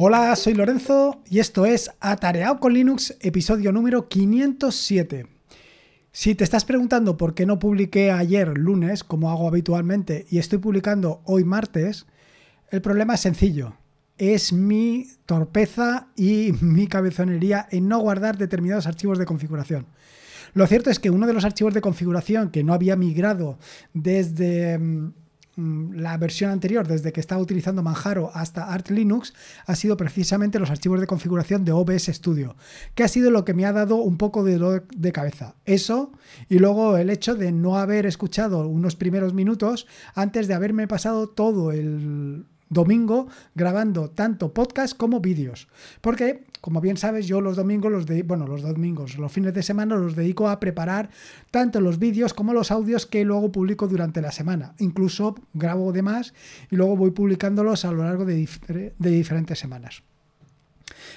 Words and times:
Hola, 0.00 0.36
soy 0.36 0.54
Lorenzo 0.54 1.22
y 1.28 1.40
esto 1.40 1.66
es 1.66 1.90
Atareado 1.98 2.60
con 2.60 2.72
Linux, 2.72 3.16
episodio 3.20 3.72
número 3.72 4.08
507. 4.08 5.26
Si 6.12 6.36
te 6.36 6.44
estás 6.44 6.64
preguntando 6.64 7.16
por 7.16 7.34
qué 7.34 7.46
no 7.46 7.58
publiqué 7.58 8.12
ayer 8.12 8.56
lunes, 8.56 9.02
como 9.02 9.28
hago 9.28 9.48
habitualmente, 9.48 10.24
y 10.30 10.38
estoy 10.38 10.60
publicando 10.60 11.20
hoy 11.24 11.42
martes, 11.42 12.06
el 12.70 12.80
problema 12.80 13.14
es 13.14 13.22
sencillo. 13.22 13.74
Es 14.18 14.52
mi 14.52 15.08
torpeza 15.26 16.06
y 16.14 16.52
mi 16.60 16.86
cabezonería 16.86 17.66
en 17.68 17.88
no 17.88 17.98
guardar 17.98 18.38
determinados 18.38 18.86
archivos 18.86 19.18
de 19.18 19.26
configuración. 19.26 19.86
Lo 20.54 20.68
cierto 20.68 20.90
es 20.90 21.00
que 21.00 21.10
uno 21.10 21.26
de 21.26 21.32
los 21.32 21.44
archivos 21.44 21.74
de 21.74 21.80
configuración 21.80 22.50
que 22.52 22.62
no 22.62 22.72
había 22.72 22.94
migrado 22.94 23.58
desde 23.94 24.78
mm, 24.78 25.12
la 25.58 26.16
versión 26.16 26.50
anterior, 26.50 26.86
desde 26.86 27.12
que 27.12 27.20
estaba 27.20 27.40
utilizando 27.40 27.82
Manjaro 27.82 28.30
hasta 28.32 28.72
Arch 28.72 28.90
Linux, 28.90 29.34
ha 29.66 29.74
sido 29.74 29.96
precisamente 29.96 30.60
los 30.60 30.70
archivos 30.70 31.00
de 31.00 31.06
configuración 31.06 31.64
de 31.64 31.72
OBS 31.72 32.06
Studio, 32.06 32.54
que 32.94 33.02
ha 33.02 33.08
sido 33.08 33.30
lo 33.30 33.44
que 33.44 33.54
me 33.54 33.66
ha 33.66 33.72
dado 33.72 33.96
un 33.96 34.18
poco 34.18 34.44
de 34.44 34.58
dolor 34.58 34.86
de 34.94 35.12
cabeza. 35.12 35.56
Eso 35.64 36.12
y 36.48 36.58
luego 36.58 36.96
el 36.96 37.10
hecho 37.10 37.34
de 37.34 37.50
no 37.50 37.76
haber 37.76 38.06
escuchado 38.06 38.68
unos 38.68 38.94
primeros 38.94 39.34
minutos 39.34 39.86
antes 40.14 40.46
de 40.46 40.54
haberme 40.54 40.86
pasado 40.86 41.28
todo 41.28 41.72
el 41.72 42.44
domingo 42.70 43.28
grabando 43.54 44.10
tanto 44.10 44.52
podcast 44.52 44.96
como 44.96 45.20
vídeos. 45.20 45.68
Porque, 46.00 46.44
como 46.60 46.80
bien 46.80 46.96
sabes, 46.96 47.26
yo 47.26 47.40
los 47.40 47.56
domingos, 47.56 47.90
los 47.90 48.06
de, 48.06 48.22
bueno, 48.22 48.46
los 48.46 48.62
domingos, 48.62 49.18
los 49.18 49.32
fines 49.32 49.54
de 49.54 49.62
semana 49.62 49.96
los 49.96 50.16
dedico 50.16 50.48
a 50.48 50.60
preparar 50.60 51.10
tanto 51.50 51.80
los 51.80 51.98
vídeos 51.98 52.34
como 52.34 52.52
los 52.52 52.70
audios 52.70 53.06
que 53.06 53.24
luego 53.24 53.52
publico 53.52 53.88
durante 53.88 54.20
la 54.20 54.32
semana. 54.32 54.74
Incluso 54.78 55.34
grabo 55.54 55.92
de 55.92 56.02
más 56.02 56.34
y 56.70 56.76
luego 56.76 56.96
voy 56.96 57.10
publicándolos 57.10 57.84
a 57.84 57.92
lo 57.92 58.04
largo 58.04 58.24
de, 58.24 58.48
de 58.98 59.10
diferentes 59.10 59.58
semanas. 59.58 60.02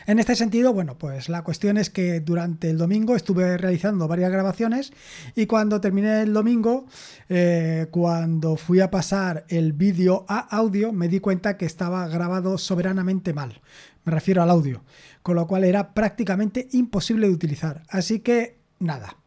En 0.08 0.20
este 0.20 0.36
sentido, 0.36 0.74
bueno, 0.74 0.98
pues 0.98 1.30
la 1.30 1.44
cuestión 1.44 1.78
es 1.78 1.90
que 1.90 2.20
durante 2.20 2.70
el 2.70 2.78
domingo 2.78 3.16
estuve 3.16 3.58
realizando 3.58 4.08
varias 4.08 4.32
grabaciones 4.32 4.94
y 5.36 5.46
cuando 5.46 5.80
terminé 5.80 6.22
el 6.22 6.34
domingo, 6.34 6.88
eh, 7.30 7.88
cuando 7.92 8.56
fui 8.56 8.80
a 8.80 8.90
pasar 8.90 9.46
el 9.50 9.74
vídeo 9.74 10.26
a 10.28 10.40
audio, 10.40 10.92
me 10.92 11.08
di 11.08 11.20
cuenta 11.20 11.58
que 11.58 11.66
estaba 11.66 12.08
grabado 12.08 12.58
soberanamente 12.58 13.34
mal. 13.34 13.62
Me 14.04 14.12
refiero 14.12 14.42
al 14.42 14.50
audio, 14.50 14.84
con 15.22 15.36
lo 15.36 15.46
cual 15.46 15.64
era 15.64 15.94
prácticamente 15.94 16.68
imposible 16.72 17.28
de 17.28 17.34
utilizar. 17.34 17.84
Así 17.90 18.20
que 18.20 18.58
nada. 18.80 19.18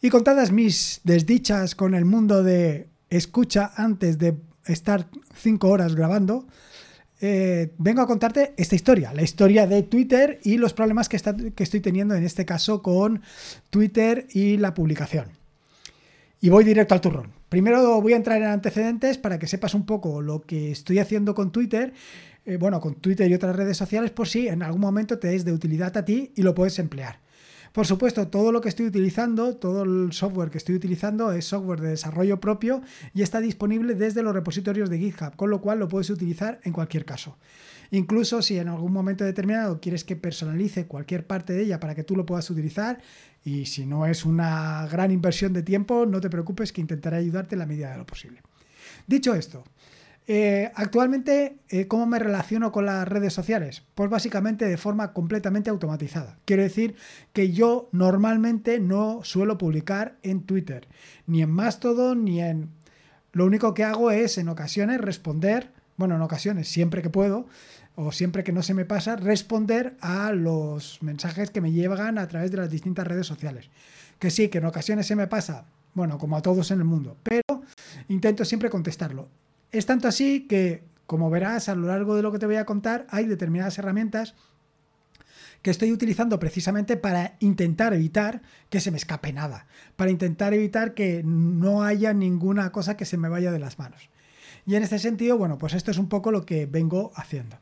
Y 0.00 0.10
contadas 0.10 0.50
mis 0.50 1.00
desdichas 1.04 1.76
con 1.76 1.94
el 1.94 2.04
mundo 2.04 2.42
de 2.42 2.88
escucha 3.08 3.72
antes 3.76 4.18
de 4.18 4.36
estar 4.66 5.08
cinco 5.34 5.68
horas 5.68 5.94
grabando, 5.94 6.46
eh, 7.24 7.72
vengo 7.78 8.02
a 8.02 8.06
contarte 8.08 8.52
esta 8.56 8.74
historia, 8.74 9.14
la 9.14 9.22
historia 9.22 9.68
de 9.68 9.84
Twitter 9.84 10.40
y 10.42 10.58
los 10.58 10.74
problemas 10.74 11.08
que, 11.08 11.20
que 11.54 11.62
estoy 11.62 11.78
teniendo 11.78 12.16
en 12.16 12.24
este 12.24 12.44
caso 12.44 12.82
con 12.82 13.22
Twitter 13.70 14.26
y 14.32 14.56
la 14.56 14.74
publicación. 14.74 15.26
Y 16.40 16.48
voy 16.48 16.64
directo 16.64 16.94
al 16.94 17.00
turrón. 17.00 17.30
Primero 17.48 18.00
voy 18.00 18.14
a 18.14 18.16
entrar 18.16 18.42
en 18.42 18.48
antecedentes 18.48 19.18
para 19.18 19.38
que 19.38 19.46
sepas 19.46 19.74
un 19.74 19.86
poco 19.86 20.20
lo 20.20 20.40
que 20.40 20.72
estoy 20.72 20.98
haciendo 20.98 21.36
con 21.36 21.52
Twitter, 21.52 21.92
eh, 22.44 22.56
bueno, 22.56 22.80
con 22.80 22.96
Twitter 22.96 23.30
y 23.30 23.34
otras 23.34 23.54
redes 23.54 23.76
sociales, 23.76 24.10
por 24.10 24.26
si 24.26 24.48
en 24.48 24.64
algún 24.64 24.80
momento 24.80 25.20
te 25.20 25.36
es 25.36 25.44
de 25.44 25.52
utilidad 25.52 25.96
a 25.96 26.04
ti 26.04 26.32
y 26.34 26.42
lo 26.42 26.56
puedes 26.56 26.80
emplear. 26.80 27.20
Por 27.72 27.86
supuesto, 27.86 28.28
todo 28.28 28.52
lo 28.52 28.60
que 28.60 28.68
estoy 28.68 28.86
utilizando, 28.86 29.56
todo 29.56 29.84
el 29.84 30.12
software 30.12 30.50
que 30.50 30.58
estoy 30.58 30.74
utilizando 30.74 31.32
es 31.32 31.46
software 31.46 31.80
de 31.80 31.88
desarrollo 31.88 32.38
propio 32.38 32.82
y 33.14 33.22
está 33.22 33.40
disponible 33.40 33.94
desde 33.94 34.22
los 34.22 34.34
repositorios 34.34 34.90
de 34.90 34.98
GitHub, 34.98 35.36
con 35.36 35.48
lo 35.48 35.62
cual 35.62 35.78
lo 35.78 35.88
puedes 35.88 36.10
utilizar 36.10 36.60
en 36.64 36.74
cualquier 36.74 37.06
caso. 37.06 37.38
Incluso 37.90 38.42
si 38.42 38.58
en 38.58 38.68
algún 38.68 38.92
momento 38.92 39.24
determinado 39.24 39.80
quieres 39.80 40.04
que 40.04 40.16
personalice 40.16 40.86
cualquier 40.86 41.26
parte 41.26 41.54
de 41.54 41.62
ella 41.62 41.80
para 41.80 41.94
que 41.94 42.04
tú 42.04 42.14
lo 42.14 42.26
puedas 42.26 42.48
utilizar, 42.50 43.00
y 43.42 43.64
si 43.66 43.86
no 43.86 44.06
es 44.06 44.26
una 44.26 44.86
gran 44.90 45.10
inversión 45.10 45.54
de 45.54 45.62
tiempo, 45.62 46.04
no 46.04 46.20
te 46.20 46.30
preocupes 46.30 46.72
que 46.72 46.80
intentaré 46.82 47.16
ayudarte 47.16 47.54
en 47.54 47.60
la 47.60 47.66
medida 47.66 47.90
de 47.90 47.98
lo 47.98 48.06
posible. 48.06 48.42
Dicho 49.06 49.34
esto, 49.34 49.64
eh, 50.28 50.70
actualmente, 50.76 51.56
eh, 51.68 51.88
¿cómo 51.88 52.06
me 52.06 52.18
relaciono 52.18 52.70
con 52.70 52.86
las 52.86 53.08
redes 53.08 53.32
sociales? 53.32 53.82
Pues 53.94 54.08
básicamente 54.08 54.66
de 54.66 54.76
forma 54.76 55.12
completamente 55.12 55.70
automatizada. 55.70 56.38
Quiero 56.44 56.62
decir 56.62 56.94
que 57.32 57.52
yo 57.52 57.88
normalmente 57.92 58.78
no 58.78 59.20
suelo 59.24 59.58
publicar 59.58 60.16
en 60.22 60.42
Twitter, 60.42 60.86
ni 61.26 61.42
en 61.42 61.50
Mastodon, 61.50 62.24
ni 62.24 62.40
en... 62.40 62.70
Lo 63.32 63.46
único 63.46 63.74
que 63.74 63.82
hago 63.82 64.10
es 64.10 64.38
en 64.38 64.48
ocasiones 64.48 65.00
responder, 65.00 65.70
bueno, 65.96 66.14
en 66.14 66.22
ocasiones, 66.22 66.68
siempre 66.68 67.02
que 67.02 67.10
puedo, 67.10 67.46
o 67.94 68.12
siempre 68.12 68.44
que 68.44 68.52
no 68.52 68.62
se 68.62 68.74
me 68.74 68.84
pasa, 68.84 69.16
responder 69.16 69.96
a 70.00 70.32
los 70.32 71.02
mensajes 71.02 71.50
que 71.50 71.60
me 71.60 71.72
llegan 71.72 72.18
a 72.18 72.28
través 72.28 72.50
de 72.50 72.58
las 72.58 72.70
distintas 72.70 73.06
redes 73.06 73.26
sociales. 73.26 73.70
Que 74.18 74.30
sí, 74.30 74.48
que 74.48 74.58
en 74.58 74.66
ocasiones 74.66 75.06
se 75.06 75.16
me 75.16 75.26
pasa, 75.26 75.64
bueno, 75.94 76.18
como 76.18 76.36
a 76.36 76.42
todos 76.42 76.70
en 76.70 76.78
el 76.78 76.84
mundo, 76.84 77.16
pero 77.22 77.62
intento 78.08 78.44
siempre 78.44 78.70
contestarlo. 78.70 79.28
Es 79.72 79.86
tanto 79.86 80.06
así 80.06 80.46
que, 80.46 80.84
como 81.06 81.30
verás 81.30 81.68
a 81.68 81.74
lo 81.74 81.88
largo 81.88 82.14
de 82.14 82.22
lo 82.22 82.30
que 82.30 82.38
te 82.38 82.46
voy 82.46 82.56
a 82.56 82.66
contar, 82.66 83.06
hay 83.10 83.26
determinadas 83.26 83.78
herramientas 83.78 84.34
que 85.62 85.70
estoy 85.70 85.92
utilizando 85.92 86.38
precisamente 86.38 86.96
para 86.96 87.36
intentar 87.38 87.94
evitar 87.94 88.42
que 88.68 88.80
se 88.80 88.90
me 88.90 88.96
escape 88.96 89.32
nada, 89.32 89.66
para 89.96 90.10
intentar 90.10 90.52
evitar 90.54 90.92
que 90.92 91.22
no 91.24 91.82
haya 91.84 92.12
ninguna 92.12 92.70
cosa 92.72 92.96
que 92.96 93.04
se 93.04 93.16
me 93.16 93.28
vaya 93.28 93.52
de 93.52 93.60
las 93.60 93.78
manos. 93.78 94.10
Y 94.66 94.74
en 94.74 94.82
este 94.82 94.98
sentido, 94.98 95.38
bueno, 95.38 95.58
pues 95.58 95.74
esto 95.74 95.90
es 95.90 95.98
un 95.98 96.08
poco 96.08 96.30
lo 96.32 96.44
que 96.44 96.66
vengo 96.66 97.12
haciendo. 97.14 97.58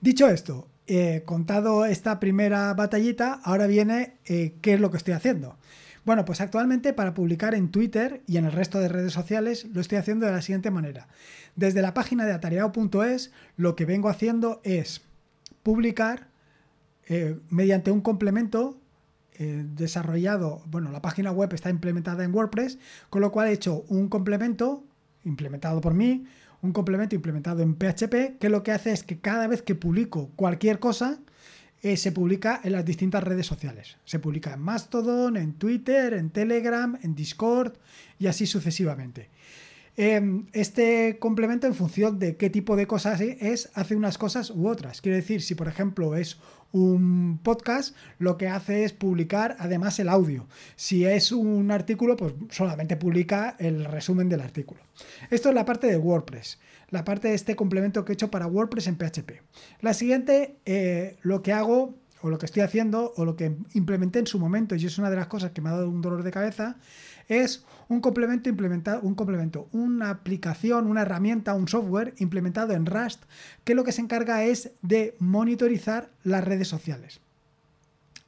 Dicho 0.00 0.28
esto, 0.28 0.68
eh, 0.86 1.22
contado 1.24 1.84
esta 1.84 2.18
primera 2.18 2.72
batallita, 2.74 3.40
ahora 3.44 3.66
viene 3.66 4.16
eh, 4.24 4.54
qué 4.60 4.74
es 4.74 4.80
lo 4.80 4.90
que 4.90 4.96
estoy 4.96 5.14
haciendo. 5.14 5.58
Bueno, 6.06 6.24
pues 6.24 6.40
actualmente 6.40 6.92
para 6.92 7.14
publicar 7.14 7.52
en 7.56 7.68
Twitter 7.72 8.22
y 8.28 8.36
en 8.36 8.44
el 8.44 8.52
resto 8.52 8.78
de 8.78 8.86
redes 8.86 9.12
sociales 9.12 9.66
lo 9.74 9.80
estoy 9.80 9.98
haciendo 9.98 10.24
de 10.24 10.30
la 10.30 10.40
siguiente 10.40 10.70
manera. 10.70 11.08
Desde 11.56 11.82
la 11.82 11.94
página 11.94 12.24
de 12.24 12.32
atareado.es 12.32 13.32
lo 13.56 13.74
que 13.74 13.86
vengo 13.86 14.08
haciendo 14.08 14.60
es 14.62 15.02
publicar 15.64 16.28
eh, 17.08 17.40
mediante 17.50 17.90
un 17.90 18.02
complemento 18.02 18.78
eh, 19.32 19.64
desarrollado, 19.66 20.62
bueno, 20.66 20.92
la 20.92 21.02
página 21.02 21.32
web 21.32 21.52
está 21.52 21.70
implementada 21.70 22.22
en 22.22 22.32
WordPress, 22.32 22.78
con 23.10 23.20
lo 23.20 23.32
cual 23.32 23.48
he 23.48 23.52
hecho 23.52 23.84
un 23.88 24.08
complemento 24.08 24.84
implementado 25.24 25.80
por 25.80 25.92
mí, 25.92 26.24
un 26.62 26.72
complemento 26.72 27.16
implementado 27.16 27.62
en 27.62 27.74
PHP, 27.74 28.38
que 28.38 28.48
lo 28.48 28.62
que 28.62 28.70
hace 28.70 28.92
es 28.92 29.02
que 29.02 29.18
cada 29.18 29.48
vez 29.48 29.60
que 29.60 29.74
publico 29.74 30.30
cualquier 30.36 30.78
cosa, 30.78 31.18
eh, 31.86 31.96
se 31.96 32.10
publica 32.10 32.60
en 32.64 32.72
las 32.72 32.84
distintas 32.84 33.22
redes 33.22 33.46
sociales. 33.46 33.96
Se 34.04 34.18
publica 34.18 34.52
en 34.52 34.60
Mastodon, 34.60 35.36
en 35.36 35.52
Twitter, 35.52 36.14
en 36.14 36.30
Telegram, 36.30 36.98
en 37.00 37.14
Discord 37.14 37.74
y 38.18 38.26
así 38.26 38.44
sucesivamente. 38.44 39.30
Em, 39.96 40.46
este 40.52 41.18
complemento 41.18 41.66
en 41.66 41.74
función 41.74 42.18
de 42.18 42.36
qué 42.36 42.50
tipo 42.50 42.76
de 42.76 42.86
cosas 42.86 43.20
es, 43.20 43.70
hace 43.74 43.96
unas 43.96 44.18
cosas 44.18 44.50
u 44.50 44.68
otras. 44.68 45.00
Quiero 45.00 45.16
decir, 45.16 45.42
si 45.42 45.54
por 45.54 45.68
ejemplo 45.68 46.16
es 46.16 46.38
un 46.72 47.40
podcast, 47.42 47.96
lo 48.18 48.36
que 48.36 48.48
hace 48.48 48.84
es 48.84 48.92
publicar 48.92 49.56
además 49.58 49.98
el 49.98 50.08
audio. 50.08 50.46
Si 50.74 51.04
es 51.06 51.32
un 51.32 51.70
artículo, 51.70 52.16
pues 52.16 52.34
solamente 52.50 52.96
publica 52.96 53.56
el 53.58 53.86
resumen 53.86 54.28
del 54.28 54.42
artículo. 54.42 54.80
Esto 55.30 55.48
es 55.48 55.54
la 55.54 55.64
parte 55.64 55.86
de 55.86 55.96
WordPress 55.96 56.58
la 56.90 57.04
parte 57.04 57.28
de 57.28 57.34
este 57.34 57.56
complemento 57.56 58.04
que 58.04 58.12
he 58.12 58.14
hecho 58.14 58.30
para 58.30 58.46
WordPress 58.46 58.86
en 58.86 58.96
PHP. 58.96 59.42
La 59.80 59.94
siguiente, 59.94 60.58
eh, 60.64 61.16
lo 61.22 61.42
que 61.42 61.52
hago 61.52 61.94
o 62.22 62.30
lo 62.30 62.38
que 62.38 62.46
estoy 62.46 62.62
haciendo 62.62 63.12
o 63.16 63.24
lo 63.24 63.36
que 63.36 63.56
implementé 63.74 64.18
en 64.18 64.26
su 64.26 64.38
momento, 64.38 64.74
y 64.74 64.84
es 64.84 64.98
una 64.98 65.10
de 65.10 65.16
las 65.16 65.26
cosas 65.26 65.50
que 65.52 65.60
me 65.60 65.68
ha 65.68 65.72
dado 65.72 65.88
un 65.88 66.00
dolor 66.00 66.22
de 66.22 66.30
cabeza, 66.30 66.76
es 67.28 67.64
un 67.88 68.00
complemento 68.00 68.48
implementado, 68.48 69.00
un 69.02 69.14
complemento, 69.14 69.68
una 69.72 70.10
aplicación, 70.10 70.86
una 70.86 71.02
herramienta, 71.02 71.54
un 71.54 71.68
software 71.68 72.14
implementado 72.18 72.72
en 72.72 72.86
Rust, 72.86 73.24
que 73.64 73.74
lo 73.74 73.84
que 73.84 73.92
se 73.92 74.02
encarga 74.02 74.44
es 74.44 74.70
de 74.82 75.16
monitorizar 75.18 76.10
las 76.24 76.44
redes 76.44 76.68
sociales. 76.68 77.20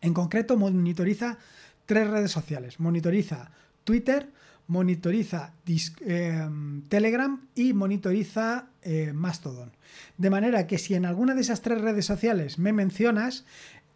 En 0.01 0.15
concreto, 0.15 0.57
monitoriza 0.57 1.39
tres 1.87 2.09
redes 2.09 2.31
sociales. 2.31 2.79
Monitoriza 2.79 3.51
Twitter, 3.85 4.31
monitoriza 4.69 5.55
em, 6.01 6.83
Telegram 6.83 7.49
y 7.55 7.73
monitoriza 7.73 8.67
eh, 8.83 9.13
Mastodon. 9.13 9.73
De 10.19 10.31
manera 10.31 10.67
que 10.67 10.79
si 10.79 10.95
en 10.95 11.07
alguna 11.07 11.35
de 11.35 11.41
esas 11.41 11.63
tres 11.63 11.81
redes 11.81 12.05
sociales 12.05 12.59
me 12.59 12.73
mencionas, 12.73 13.45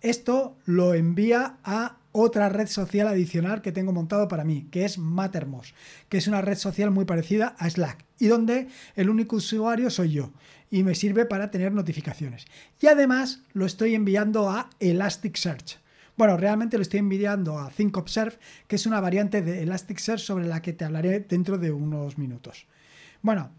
esto 0.01 0.57
lo 0.65 0.95
envía 0.95 1.59
a 1.63 1.99
otra 2.13 2.49
red 2.49 2.69
social 2.69 3.09
adicional 3.09 3.63
que 3.63 3.73
tengo 3.73 3.93
montado 3.93 4.29
para 4.29 4.45
mí, 4.45 4.69
que 4.71 4.85
es 4.85 4.99
Mattermost, 4.99 5.75
que 6.09 6.19
es 6.19 6.29
una 6.29 6.43
red 6.43 6.57
social 6.57 6.91
muy 6.91 7.05
parecida 7.05 7.57
a 7.59 7.69
Slack 7.69 8.05
y 8.19 8.29
donde 8.29 8.69
el 8.95 9.11
único 9.11 9.37
usuario 9.37 9.91
soy 9.91 10.13
yo 10.13 10.31
y 10.71 10.85
me 10.85 10.95
sirve 10.95 11.27
para 11.27 11.51
tener 11.51 11.73
notificaciones. 11.73 12.47
Y 12.81 12.87
además 12.87 13.43
lo 13.53 13.67
estoy 13.67 13.95
enviando 13.95 14.49
a 14.51 14.71
Elasticsearch. 14.81 15.79
Bueno, 16.17 16.37
realmente 16.37 16.77
lo 16.77 16.83
estoy 16.83 17.01
envidiando 17.01 17.59
a 17.59 17.71
ThinkObserve, 17.71 18.39
que 18.69 18.77
es 18.77 18.87
una 18.87 19.01
variante 19.01 19.43
de 19.43 19.63
Elasticsearch 19.63 20.21
sobre 20.21 20.47
la 20.47 20.63
que 20.63 20.73
te 20.73 20.85
hablaré 20.85 21.21
dentro 21.21 21.59
de 21.59 21.73
unos 21.73 22.19
minutos. 22.19 22.67
Bueno, 23.23 23.51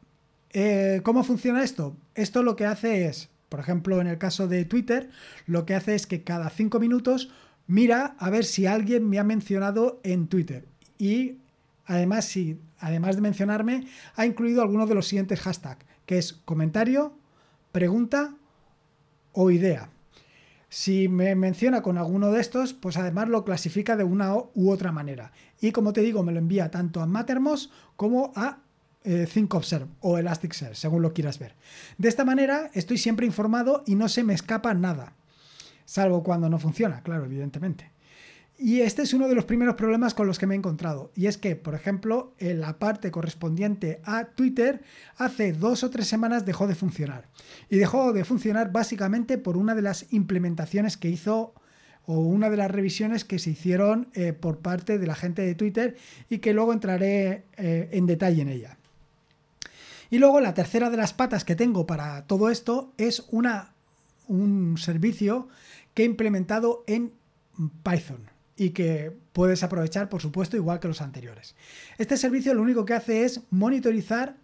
eh, 0.52 1.02
¿cómo 1.04 1.24
funciona 1.24 1.64
esto? 1.64 1.98
Esto 2.16 2.44
lo 2.44 2.56
que 2.56 2.66
hace 2.66 3.08
es 3.08 3.30
Por 3.50 3.60
ejemplo, 3.60 4.02
en 4.02 4.08
el 4.08 4.18
caso 4.18 4.48
de 4.48 4.66
Twitter, 4.66 5.12
lo 5.46 5.64
que 5.68 5.76
hace 5.76 5.94
es 5.94 6.08
que 6.08 6.24
cada 6.24 6.50
cinco 6.50 6.80
minutos 6.80 7.30
mira 7.68 8.16
a 8.20 8.30
ver 8.30 8.46
si 8.46 8.66
alguien 8.66 9.10
me 9.10 9.20
ha 9.20 9.24
mencionado 9.24 10.00
en 10.04 10.28
Twitter. 10.28 10.66
Y 10.98 11.38
además, 11.86 12.26
si, 12.26 12.60
además 12.80 13.16
de 13.16 13.22
mencionarme, 13.22 13.88
ha 14.16 14.26
incluido 14.26 14.62
algunos 14.62 14.90
de 14.90 14.96
los 14.96 15.08
siguientes 15.08 15.40
hashtags, 15.42 15.86
que 16.06 16.18
es 16.18 16.34
comentario, 16.34 17.18
pregunta 17.72 18.36
o 19.32 19.52
idea. 19.52 19.90
Si 20.70 21.08
me 21.08 21.36
menciona 21.36 21.84
con 21.84 22.00
alguno 22.00 22.32
de 22.32 22.42
estos, 22.42 22.74
pues 22.74 22.98
además 22.98 23.30
lo 23.30 23.46
clasifica 23.46 23.96
de 23.96 24.04
una 24.04 24.36
u 24.36 24.72
otra 24.72 24.92
manera. 24.92 25.32
Y 25.62 25.72
como 25.72 25.94
te 25.94 26.02
digo, 26.02 26.24
me 26.24 26.32
lo 26.32 26.40
envía 26.40 26.72
tanto 26.72 27.00
a 27.00 27.06
Mattermost 27.06 27.72
como 27.96 28.34
a 28.36 28.58
eh, 29.04 29.28
ThinkObserve 29.32 29.88
o 30.00 30.18
Elasticsearch, 30.18 30.76
según 30.76 31.02
lo 31.02 31.14
quieras 31.14 31.38
ver. 31.38 31.56
De 31.98 32.10
esta 32.10 32.26
manera 32.26 32.72
estoy 32.74 32.98
siempre 32.98 33.26
informado 33.26 33.84
y 33.86 33.96
no 33.96 34.10
se 34.10 34.24
me 34.24 34.34
escapa 34.34 34.74
nada. 34.74 35.14
Salvo 35.86 36.24
cuando 36.24 36.50
no 36.50 36.60
funciona, 36.60 37.02
claro, 37.02 37.26
evidentemente. 37.26 37.92
Y 38.58 38.82
este 38.82 39.02
es 39.02 39.14
uno 39.14 39.28
de 39.28 39.36
los 39.36 39.46
primeros 39.46 39.76
problemas 39.76 40.14
con 40.14 40.28
los 40.28 40.38
que 40.38 40.46
me 40.46 40.54
he 40.54 40.58
encontrado. 40.58 41.12
Y 41.16 41.26
es 41.26 41.38
que, 41.38 41.56
por 41.56 41.76
ejemplo, 41.76 42.34
en 42.38 42.62
la 42.62 42.78
parte 42.78 43.12
correspondiente 43.12 44.00
a 44.06 44.26
Twitter, 44.26 44.84
hace 45.18 45.54
dos 45.54 45.84
o 45.84 45.90
tres 45.90 46.08
semanas 46.08 46.46
dejó 46.46 46.68
de 46.68 46.76
funcionar. 46.76 47.28
Y 47.70 47.78
dejó 47.78 48.14
de 48.14 48.24
funcionar 48.24 48.72
básicamente 48.72 49.38
por 49.38 49.58
una 49.58 49.76
de 49.76 49.82
las 49.82 50.12
implementaciones 50.14 50.98
que 50.98 51.10
hizo 51.10 51.54
o 52.06 52.20
una 52.20 52.50
de 52.50 52.58
las 52.58 52.70
revisiones 52.70 53.26
que 53.26 53.40
se 53.40 53.52
hicieron 53.52 54.10
eh, 54.14 54.34
por 54.34 54.60
parte 54.60 54.98
de 54.98 55.08
la 55.08 55.16
gente 55.16 55.42
de 55.42 55.56
Twitter 55.56 55.98
y 56.30 56.40
que 56.40 56.54
luego 56.54 56.74
entraré 56.74 57.46
eh, 57.58 57.90
en 57.92 58.06
detalle 58.06 58.42
en 58.42 58.50
ella. 58.50 58.78
Y 60.10 60.20
luego 60.20 60.40
la 60.42 60.54
tercera 60.54 60.90
de 60.90 60.98
las 60.98 61.14
patas 61.14 61.44
que 61.44 61.56
tengo 61.56 61.88
para 61.88 62.28
todo 62.28 62.50
esto 62.50 62.94
es 62.98 63.26
una, 63.32 63.73
un 64.28 64.78
servicio 64.78 65.48
que 65.94 66.04
he 66.04 66.06
implementado 66.06 66.84
en 66.88 67.14
Python 67.84 68.30
y 68.56 68.70
que 68.70 69.12
puedes 69.34 69.64
aprovechar, 69.64 70.10
por 70.10 70.22
supuesto, 70.22 70.58
igual 70.58 70.80
que 70.80 70.88
los 70.88 71.02
anteriores. 71.02 71.56
Este 71.98 72.18
servicio 72.18 72.54
lo 72.54 72.62
único 72.62 72.86
que 72.86 72.94
hace 72.94 73.26
es 73.26 73.42
monitorizar 73.50 74.38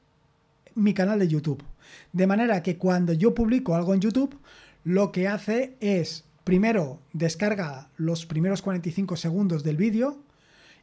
mi 0.75 0.93
canal 0.93 1.19
de 1.19 1.27
YouTube. 1.27 1.63
De 2.11 2.27
manera 2.27 2.63
que 2.63 2.77
cuando 2.77 3.13
yo 3.13 3.33
publico 3.33 3.75
algo 3.75 3.93
en 3.93 4.01
YouTube, 4.01 4.39
lo 4.83 5.11
que 5.11 5.27
hace 5.27 5.75
es, 5.79 6.25
primero, 6.43 6.99
descarga 7.13 7.89
los 7.97 8.25
primeros 8.25 8.61
45 8.61 9.15
segundos 9.17 9.63
del 9.63 9.77
vídeo 9.77 10.23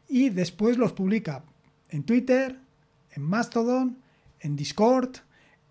y 0.09 0.31
después 0.31 0.79
los 0.79 0.93
publica 0.93 1.45
en 1.89 2.05
Twitter, 2.05 2.59
en 3.13 3.23
Mastodon, 3.23 3.99
en 4.41 4.57
Discord, 4.57 5.17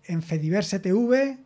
en 0.04 0.22
Fediverse 0.22 0.78
TV 0.78 1.38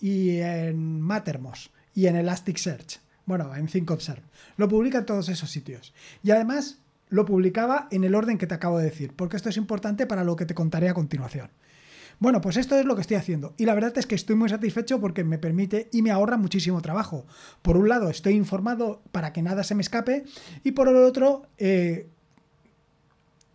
y 0.00 0.38
en 0.38 1.00
Mattermost 1.00 1.72
y 1.94 2.06
en 2.06 2.16
Elasticsearch. 2.16 3.00
Bueno, 3.26 3.54
en 3.54 3.66
ThinkObserve. 3.66 4.22
Lo 4.56 4.68
publica 4.68 4.98
en 4.98 5.06
todos 5.06 5.28
esos 5.28 5.50
sitios. 5.50 5.94
Y 6.22 6.30
además 6.30 6.78
lo 7.08 7.24
publicaba 7.24 7.88
en 7.90 8.04
el 8.04 8.14
orden 8.14 8.38
que 8.38 8.46
te 8.46 8.54
acabo 8.54 8.78
de 8.78 8.84
decir, 8.84 9.12
porque 9.14 9.36
esto 9.36 9.48
es 9.48 9.56
importante 9.56 10.06
para 10.06 10.24
lo 10.24 10.36
que 10.36 10.46
te 10.46 10.54
contaré 10.54 10.88
a 10.88 10.94
continuación. 10.94 11.50
Bueno, 12.20 12.40
pues 12.42 12.58
esto 12.58 12.78
es 12.78 12.84
lo 12.84 12.94
que 12.94 13.00
estoy 13.00 13.16
haciendo. 13.16 13.54
Y 13.56 13.64
la 13.64 13.74
verdad 13.74 13.96
es 13.96 14.06
que 14.06 14.14
estoy 14.14 14.36
muy 14.36 14.48
satisfecho 14.48 15.00
porque 15.00 15.24
me 15.24 15.38
permite 15.38 15.88
y 15.90 16.02
me 16.02 16.10
ahorra 16.10 16.36
muchísimo 16.36 16.82
trabajo. 16.82 17.26
Por 17.62 17.78
un 17.78 17.88
lado, 17.88 18.10
estoy 18.10 18.34
informado 18.34 19.00
para 19.10 19.32
que 19.32 19.42
nada 19.42 19.64
se 19.64 19.74
me 19.74 19.80
escape. 19.80 20.24
Y 20.62 20.72
por 20.72 20.88
el 20.88 20.96
otro, 20.96 21.46
eh, 21.56 22.08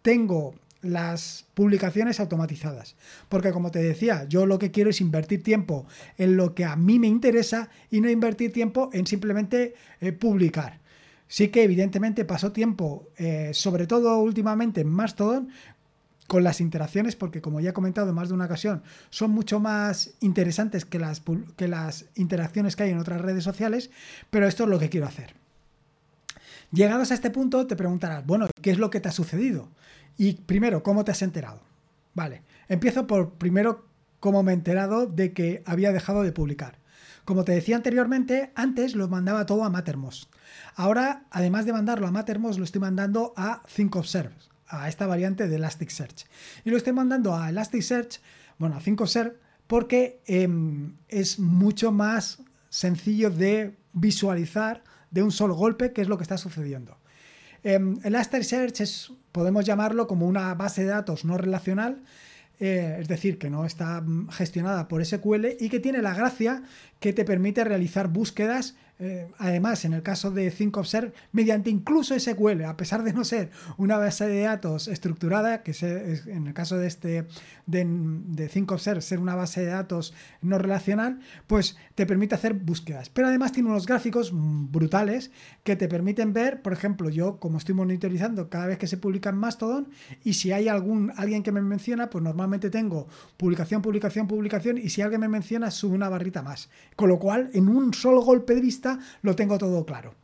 tengo 0.01 0.56
las 0.85 1.45
publicaciones 1.53 2.19
automatizadas. 2.19 2.95
Porque 3.29 3.51
como 3.51 3.71
te 3.71 3.79
decía, 3.79 4.25
yo 4.29 4.45
lo 4.45 4.59
que 4.59 4.71
quiero 4.71 4.89
es 4.89 5.01
invertir 5.01 5.43
tiempo 5.43 5.85
en 6.17 6.37
lo 6.37 6.55
que 6.55 6.65
a 6.65 6.75
mí 6.75 6.99
me 6.99 7.07
interesa 7.07 7.69
y 7.91 8.01
no 8.01 8.09
invertir 8.09 8.53
tiempo 8.53 8.89
en 8.93 9.07
simplemente 9.07 9.75
eh, 10.01 10.11
publicar. 10.11 10.79
Sí 11.27 11.47
que 11.49 11.63
evidentemente 11.63 12.23
pasó 12.23 12.51
tiempo, 12.51 13.09
eh, 13.17 13.51
sobre 13.53 13.87
todo 13.87 14.19
últimamente 14.19 14.81
en 14.81 14.89
Mastodon, 14.89 15.49
con 16.27 16.43
las 16.43 16.61
interacciones, 16.61 17.15
porque 17.15 17.41
como 17.41 17.59
ya 17.59 17.69
he 17.69 17.73
comentado 17.73 18.09
en 18.09 18.15
más 18.15 18.29
de 18.29 18.35
una 18.35 18.45
ocasión, 18.45 18.83
son 19.09 19.31
mucho 19.31 19.59
más 19.59 20.15
interesantes 20.21 20.85
que 20.85 20.99
las, 20.99 21.21
que 21.55 21.67
las 21.67 22.05
interacciones 22.15 22.75
que 22.75 22.83
hay 22.83 22.91
en 22.91 22.99
otras 22.99 23.21
redes 23.21 23.43
sociales, 23.43 23.91
pero 24.29 24.47
esto 24.47 24.63
es 24.63 24.69
lo 24.69 24.79
que 24.79 24.89
quiero 24.89 25.07
hacer. 25.07 25.44
Llegados 26.75 27.12
a 27.12 27.13
este 27.13 27.30
punto, 27.30 27.68
te 27.68 27.77
preguntarás, 27.77 28.25
bueno, 28.25 28.48
¿qué 28.62 28.69
es 28.69 28.77
lo 28.77 28.89
que 28.89 29.00
te 29.00 29.07
ha 29.07 29.13
sucedido? 29.13 29.69
Y 30.18 30.33
primero, 30.33 30.83
¿cómo 30.83 31.06
te 31.06 31.12
has 31.12 31.22
enterado? 31.22 31.62
Vale, 32.13 32.42
empiezo 32.68 33.07
por 33.07 33.36
primero 33.36 33.88
cómo 34.19 34.44
me 34.44 34.51
he 34.51 34.56
enterado 34.56 35.06
de 35.06 35.31
que 35.31 35.63
había 35.66 35.94
dejado 35.94 36.22
de 36.22 36.33
publicar. 36.33 36.80
Como 37.24 37.45
te 37.45 37.54
decía 37.54 37.77
anteriormente, 37.77 38.51
antes 38.56 38.94
lo 38.94 39.07
mandaba 39.07 39.45
todo 39.45 39.63
a 39.63 39.69
Mattermost. 39.69 40.30
Ahora, 40.75 41.24
además 41.31 41.66
de 41.66 41.72
mandarlo 41.72 42.07
a 42.07 42.12
Mattermost, 42.12 42.60
lo 42.60 42.66
estoy 42.66 42.81
mandando 42.81 43.33
a 43.38 43.62
ThinkObserve, 43.74 44.36
a 44.68 44.89
esta 44.89 45.07
variante 45.07 45.48
de 45.48 45.56
Elasticsearch. 45.56 46.25
Y 46.66 46.72
lo 46.72 46.77
estoy 46.77 46.92
mandando 46.92 47.38
a 47.38 47.48
Elasticsearch, 47.48 48.19
bueno, 48.60 48.75
a 48.75 48.80
ThinkObserve, 48.80 49.38
porque 49.66 50.19
em, 50.25 50.98
es 51.07 51.39
mucho 51.39 51.94
más 51.94 52.39
sencillo 52.69 53.30
de 53.30 53.77
visualizar 53.94 54.83
de 55.15 55.23
un 55.23 55.31
solo 55.31 55.56
golpe 55.56 55.94
qué 55.94 56.01
es 56.01 56.09
lo 56.09 56.17
que 56.17 56.23
está 56.23 56.38
sucediendo. 56.38 56.97
Eh, 57.63 57.79
Elasticsearch 58.03 58.81
es, 58.81 59.13
podemos 59.31 59.63
llamarlo 59.65 60.07
como 60.07 60.27
una 60.27 60.53
base 60.56 60.81
de 60.83 60.89
datos 60.89 61.23
no 61.23 61.38
relacional, 61.38 62.03
eh, 62.59 62.97
es 63.00 63.07
decir, 63.07 63.39
que 63.39 63.50
no 63.50 63.65
está 63.65 64.01
mm, 64.01 64.27
gestionada 64.29 64.89
por 64.89 65.03
SQL 65.03 65.56
y 65.57 65.69
que 65.69 65.79
tiene 65.79 66.01
la 66.01 66.13
gracia 66.13 66.63
que 67.00 67.13
te 67.13 67.23
permite 67.23 67.63
realizar 67.63 68.09
búsquedas 68.09 68.75
eh, 68.97 69.27
además, 69.39 69.83
en 69.83 69.94
el 69.94 70.03
caso 70.03 70.31
de 70.31 70.50
ThinkObserve, 70.51 71.12
mediante 71.33 71.69
incluso 71.69 72.18
SQL, 72.18 72.63
a 72.63 72.77
pesar 72.77 73.03
de 73.03 73.12
no 73.12 73.25
ser 73.25 73.51
una 73.77 73.97
base 73.97 74.25
de 74.27 74.42
datos 74.42 74.88
estructurada, 74.88 75.63
que 75.63 75.71
es, 75.71 75.83
en 75.83 76.47
el 76.47 76.53
caso 76.53 76.77
de 76.77 76.88
este 76.88 77.27
de, 77.65 77.86
de 77.86 78.47
ThinkObserve 78.47 79.01
ser 79.01 79.19
una 79.19 79.36
base 79.36 79.62
de 79.62 79.68
datos 79.68 80.13
no 80.42 80.57
relacional, 80.57 81.19
pues 81.47 81.77
te 81.95 82.06
permite 82.06 82.36
hacer 82.36 82.53
búsquedas. 82.53 83.09
Pero 83.09 83.27
además 83.27 83.51
tiene 83.51 83.69
unos 83.69 83.86
gráficos 83.86 84.31
brutales 84.33 85.31
que 85.63 85.75
te 85.75 85.89
permiten 85.89 86.31
ver, 86.31 86.62
por 86.62 86.71
ejemplo, 86.71 87.09
yo 87.09 87.39
como 87.39 87.57
estoy 87.57 87.75
monitorizando 87.75 88.50
cada 88.50 88.68
vez 88.68 88.77
que 88.77 88.88
se 88.88 88.98
publica 88.98 89.30
en 89.30 89.38
Mastodon, 89.38 89.89
y 90.24 90.33
si 90.33 90.53
hay 90.53 90.69
algún 90.69 91.12
alguien 91.18 91.44
que 91.44 91.51
me 91.51 91.62
menciona, 91.62 92.09
pues 92.09 92.24
normalmente 92.24 92.69
tengo 92.69 93.08
publicación, 93.36 93.81
publicación, 93.81 94.27
publicación, 94.27 94.77
y 94.77 94.89
si 94.89 95.01
alguien 95.01 95.22
me 95.22 95.27
menciona, 95.27 95.69
sube 95.69 95.96
una 95.96 96.08
barrita 96.08 96.41
más. 96.41 96.69
Con 96.96 97.10
lo 97.10 97.19
cual, 97.19 97.50
en 97.53 97.67
un 97.67 97.93
solo 97.93 98.22
golpe 98.22 98.55
de 98.55 98.62
vista, 98.62 98.85
lo 99.22 99.36
tengo 99.36 99.58
todo 99.58 99.86
claro. 99.86 100.15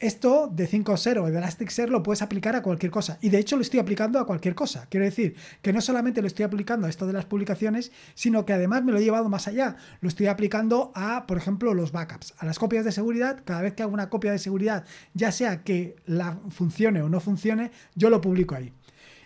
Esto 0.00 0.50
de 0.52 0.68
5.0 0.68 1.28
y 1.28 1.30
de 1.30 1.38
Elasticsearch 1.38 1.90
lo 1.90 2.02
puedes 2.02 2.22
aplicar 2.22 2.56
a 2.56 2.62
cualquier 2.62 2.90
cosa. 2.90 3.18
Y 3.20 3.28
de 3.28 3.38
hecho 3.38 3.56
lo 3.56 3.62
estoy 3.62 3.78
aplicando 3.78 4.18
a 4.18 4.26
cualquier 4.26 4.54
cosa. 4.56 4.86
Quiero 4.90 5.04
decir 5.04 5.36
que 5.62 5.72
no 5.72 5.80
solamente 5.80 6.20
lo 6.20 6.26
estoy 6.26 6.44
aplicando 6.44 6.86
a 6.86 6.90
esto 6.90 7.06
de 7.06 7.12
las 7.12 7.26
publicaciones, 7.26 7.92
sino 8.14 8.44
que 8.44 8.52
además 8.52 8.82
me 8.82 8.90
lo 8.90 8.98
he 8.98 9.04
llevado 9.04 9.28
más 9.28 9.46
allá. 9.46 9.76
Lo 10.00 10.08
estoy 10.08 10.26
aplicando 10.26 10.90
a, 10.94 11.26
por 11.26 11.36
ejemplo, 11.36 11.74
los 11.74 11.92
backups, 11.92 12.34
a 12.38 12.46
las 12.46 12.58
copias 12.58 12.84
de 12.84 12.92
seguridad. 12.92 13.42
Cada 13.44 13.62
vez 13.62 13.74
que 13.74 13.82
hago 13.82 13.94
una 13.94 14.10
copia 14.10 14.32
de 14.32 14.38
seguridad, 14.38 14.84
ya 15.14 15.30
sea 15.30 15.62
que 15.62 15.96
la 16.06 16.38
funcione 16.50 17.02
o 17.02 17.08
no 17.08 17.20
funcione, 17.20 17.70
yo 17.94 18.10
lo 18.10 18.20
publico 18.20 18.56
ahí. 18.56 18.72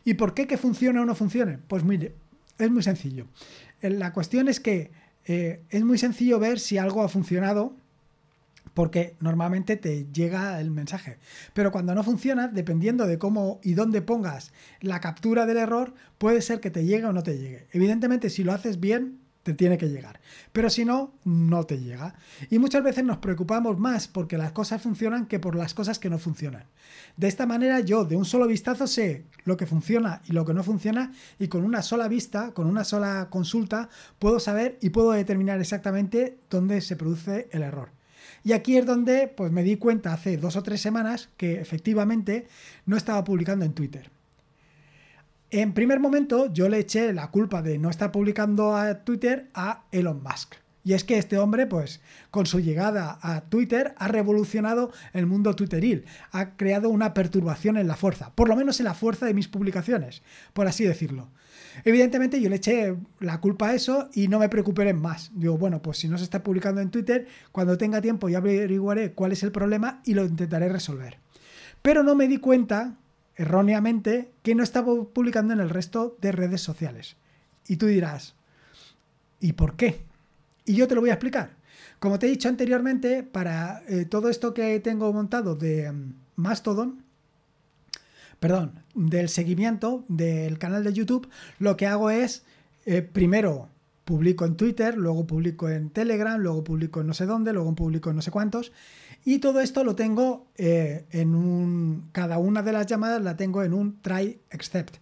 ¿Y 0.04 0.14
por 0.14 0.34
qué 0.34 0.46
que 0.46 0.58
funcione 0.58 1.00
o 1.00 1.06
no 1.06 1.14
funcione? 1.14 1.58
Pues 1.66 1.84
mire, 1.84 2.14
es 2.58 2.70
muy 2.70 2.82
sencillo. 2.82 3.26
La 3.80 4.12
cuestión 4.12 4.48
es 4.48 4.60
que 4.60 4.90
eh, 5.24 5.62
es 5.70 5.84
muy 5.84 5.98
sencillo 5.98 6.38
ver 6.38 6.58
si 6.58 6.78
algo 6.78 7.02
ha 7.02 7.08
funcionado 7.08 7.76
porque 8.74 9.16
normalmente 9.20 9.76
te 9.76 10.06
llega 10.12 10.60
el 10.60 10.70
mensaje. 10.70 11.18
Pero 11.54 11.72
cuando 11.72 11.94
no 11.94 12.02
funciona, 12.02 12.48
dependiendo 12.48 13.06
de 13.06 13.18
cómo 13.18 13.60
y 13.62 13.74
dónde 13.74 14.02
pongas 14.02 14.52
la 14.80 15.00
captura 15.00 15.46
del 15.46 15.58
error, 15.58 15.94
puede 16.18 16.42
ser 16.42 16.60
que 16.60 16.70
te 16.70 16.84
llegue 16.84 17.06
o 17.06 17.12
no 17.12 17.22
te 17.22 17.38
llegue. 17.38 17.66
Evidentemente, 17.72 18.30
si 18.30 18.44
lo 18.44 18.52
haces 18.52 18.80
bien, 18.80 19.22
te 19.42 19.54
tiene 19.54 19.78
que 19.78 19.88
llegar. 19.88 20.20
Pero 20.52 20.70
si 20.70 20.84
no, 20.84 21.14
no 21.24 21.64
te 21.64 21.80
llega. 21.80 22.14
Y 22.50 22.58
muchas 22.58 22.82
veces 22.82 23.04
nos 23.04 23.18
preocupamos 23.18 23.78
más 23.78 24.08
porque 24.08 24.38
las 24.38 24.52
cosas 24.52 24.82
funcionan 24.82 25.26
que 25.26 25.40
por 25.40 25.56
las 25.56 25.74
cosas 25.74 25.98
que 25.98 26.10
no 26.10 26.18
funcionan. 26.18 26.64
De 27.16 27.28
esta 27.28 27.46
manera 27.46 27.80
yo 27.80 28.04
de 28.04 28.16
un 28.16 28.24
solo 28.24 28.46
vistazo 28.46 28.86
sé 28.86 29.24
lo 29.44 29.56
que 29.56 29.66
funciona 29.66 30.22
y 30.26 30.32
lo 30.32 30.44
que 30.44 30.54
no 30.54 30.62
funciona 30.62 31.12
y 31.38 31.48
con 31.48 31.64
una 31.64 31.82
sola 31.82 32.08
vista, 32.08 32.52
con 32.52 32.66
una 32.66 32.84
sola 32.84 33.28
consulta, 33.30 33.88
puedo 34.18 34.38
saber 34.38 34.78
y 34.80 34.90
puedo 34.90 35.12
determinar 35.12 35.60
exactamente 35.60 36.38
dónde 36.48 36.80
se 36.80 36.96
produce 36.96 37.48
el 37.50 37.62
error. 37.62 37.90
Y 38.44 38.52
aquí 38.52 38.76
es 38.76 38.86
donde 38.86 39.28
pues, 39.28 39.52
me 39.52 39.62
di 39.62 39.76
cuenta 39.76 40.12
hace 40.12 40.36
dos 40.36 40.56
o 40.56 40.62
tres 40.62 40.80
semanas 40.80 41.28
que 41.36 41.60
efectivamente 41.60 42.46
no 42.86 42.96
estaba 42.96 43.22
publicando 43.24 43.64
en 43.64 43.72
Twitter. 43.72 44.10
En 45.50 45.74
primer 45.74 46.00
momento 46.00 46.52
yo 46.52 46.68
le 46.68 46.78
eché 46.78 47.12
la 47.12 47.30
culpa 47.30 47.60
de 47.60 47.78
no 47.78 47.90
estar 47.90 48.10
publicando 48.10 48.74
a 48.74 49.04
Twitter 49.04 49.48
a 49.54 49.84
Elon 49.92 50.22
Musk. 50.22 50.61
Y 50.84 50.94
es 50.94 51.04
que 51.04 51.16
este 51.16 51.38
hombre, 51.38 51.66
pues, 51.66 52.00
con 52.30 52.46
su 52.46 52.60
llegada 52.60 53.18
a 53.22 53.42
Twitter, 53.42 53.94
ha 53.98 54.08
revolucionado 54.08 54.92
el 55.12 55.26
mundo 55.26 55.54
twitteril, 55.54 56.06
ha 56.32 56.56
creado 56.56 56.88
una 56.88 57.14
perturbación 57.14 57.76
en 57.76 57.86
la 57.86 57.96
fuerza, 57.96 58.32
por 58.34 58.48
lo 58.48 58.56
menos 58.56 58.80
en 58.80 58.84
la 58.84 58.94
fuerza 58.94 59.26
de 59.26 59.34
mis 59.34 59.48
publicaciones, 59.48 60.22
por 60.52 60.66
así 60.66 60.84
decirlo. 60.84 61.28
Evidentemente 61.84 62.40
yo 62.40 62.48
le 62.48 62.56
eché 62.56 62.96
la 63.20 63.40
culpa 63.40 63.68
a 63.68 63.74
eso 63.74 64.10
y 64.12 64.28
no 64.28 64.38
me 64.38 64.48
preocuparé 64.48 64.92
más. 64.92 65.30
Digo, 65.34 65.56
bueno, 65.56 65.80
pues 65.80 65.98
si 65.98 66.08
no 66.08 66.18
se 66.18 66.24
está 66.24 66.42
publicando 66.42 66.80
en 66.80 66.90
Twitter, 66.90 67.26
cuando 67.50 67.78
tenga 67.78 68.00
tiempo 68.00 68.28
ya 68.28 68.38
averiguaré 68.38 69.12
cuál 69.12 69.32
es 69.32 69.42
el 69.42 69.52
problema 69.52 70.02
y 70.04 70.14
lo 70.14 70.24
intentaré 70.24 70.68
resolver. 70.68 71.18
Pero 71.80 72.02
no 72.02 72.14
me 72.14 72.28
di 72.28 72.38
cuenta, 72.38 72.96
erróneamente, 73.36 74.32
que 74.42 74.54
no 74.54 74.62
estaba 74.62 74.92
publicando 75.04 75.54
en 75.54 75.60
el 75.60 75.70
resto 75.70 76.16
de 76.20 76.32
redes 76.32 76.60
sociales. 76.60 77.16
Y 77.66 77.76
tú 77.76 77.86
dirás, 77.86 78.34
¿y 79.40 79.54
por 79.54 79.76
qué? 79.76 80.04
Y 80.64 80.74
yo 80.74 80.86
te 80.88 80.94
lo 80.94 81.00
voy 81.00 81.10
a 81.10 81.14
explicar. 81.14 81.56
Como 81.98 82.18
te 82.18 82.26
he 82.26 82.30
dicho 82.30 82.48
anteriormente, 82.48 83.22
para 83.22 83.82
eh, 83.88 84.04
todo 84.04 84.28
esto 84.28 84.52
que 84.54 84.80
tengo 84.80 85.12
montado 85.12 85.54
de 85.54 85.90
um, 85.90 86.14
Mastodon, 86.36 87.04
perdón, 88.40 88.82
del 88.94 89.28
seguimiento 89.28 90.04
del 90.08 90.58
canal 90.58 90.82
de 90.82 90.92
YouTube, 90.92 91.28
lo 91.58 91.76
que 91.76 91.86
hago 91.86 92.10
es, 92.10 92.44
eh, 92.86 93.02
primero 93.02 93.68
publico 94.04 94.44
en 94.44 94.56
Twitter, 94.56 94.96
luego 94.96 95.26
publico 95.26 95.68
en 95.68 95.90
Telegram, 95.90 96.40
luego 96.40 96.64
publico 96.64 97.00
en 97.00 97.06
no 97.06 97.14
sé 97.14 97.24
dónde, 97.24 97.52
luego 97.52 97.72
publico 97.74 98.10
en 98.10 98.16
no 98.16 98.22
sé 98.22 98.32
cuántos, 98.32 98.72
y 99.24 99.38
todo 99.38 99.60
esto 99.60 99.84
lo 99.84 99.94
tengo 99.94 100.48
eh, 100.56 101.06
en 101.10 101.34
un, 101.36 102.08
cada 102.10 102.38
una 102.38 102.62
de 102.62 102.72
las 102.72 102.86
llamadas 102.86 103.22
la 103.22 103.36
tengo 103.36 103.62
en 103.62 103.72
un 103.72 104.00
try 104.02 104.40
except 104.50 104.96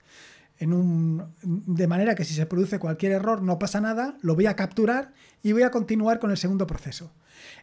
en 0.61 0.75
un, 0.75 1.25
de 1.43 1.87
manera 1.87 2.15
que 2.15 2.25
si 2.25 2.35
se 2.35 2.45
produce 2.45 2.79
cualquier 2.79 3.13
error 3.13 3.43
no 3.43 3.59
pasa 3.59 3.81
nada, 3.81 4.19
lo 4.21 4.35
voy 4.35 4.45
a 4.45 4.57
capturar 4.57 5.15
y 5.43 5.53
voy 5.53 5.63
a 5.63 5.71
continuar 5.71 6.21
con 6.21 6.31
el 6.31 6.37
segundo 6.37 6.67
proceso. 6.67 7.11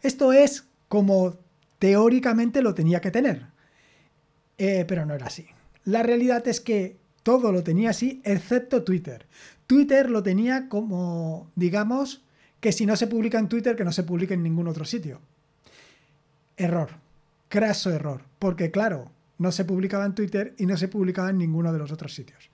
Esto 0.01 0.33
es 0.33 0.65
como 0.87 1.37
teóricamente 1.77 2.63
lo 2.63 2.73
tenía 2.73 2.99
que 2.99 3.11
tener, 3.11 3.45
eh, 4.57 4.83
pero 4.87 5.05
no 5.05 5.13
era 5.13 5.27
así. 5.27 5.45
La 5.85 6.01
realidad 6.01 6.47
es 6.47 6.59
que 6.59 6.97
todo 7.21 7.51
lo 7.51 7.61
tenía 7.63 7.91
así 7.91 8.19
excepto 8.25 8.83
Twitter. 8.83 9.27
Twitter 9.67 10.09
lo 10.09 10.23
tenía 10.23 10.67
como, 10.67 11.51
digamos, 11.55 12.23
que 12.59 12.71
si 12.71 12.87
no 12.87 12.95
se 12.95 13.05
publica 13.05 13.37
en 13.37 13.47
Twitter, 13.47 13.75
que 13.75 13.85
no 13.85 13.91
se 13.91 14.03
publique 14.03 14.33
en 14.33 14.41
ningún 14.41 14.67
otro 14.67 14.85
sitio. 14.85 15.21
Error, 16.57 16.89
craso 17.47 17.91
error, 17.91 18.23
porque 18.39 18.71
claro, 18.71 19.11
no 19.37 19.51
se 19.51 19.65
publicaba 19.65 20.05
en 20.05 20.15
Twitter 20.15 20.55
y 20.57 20.65
no 20.65 20.77
se 20.77 20.87
publicaba 20.87 21.29
en 21.29 21.37
ninguno 21.37 21.71
de 21.71 21.77
los 21.77 21.91
otros 21.91 22.15
sitios. 22.15 22.49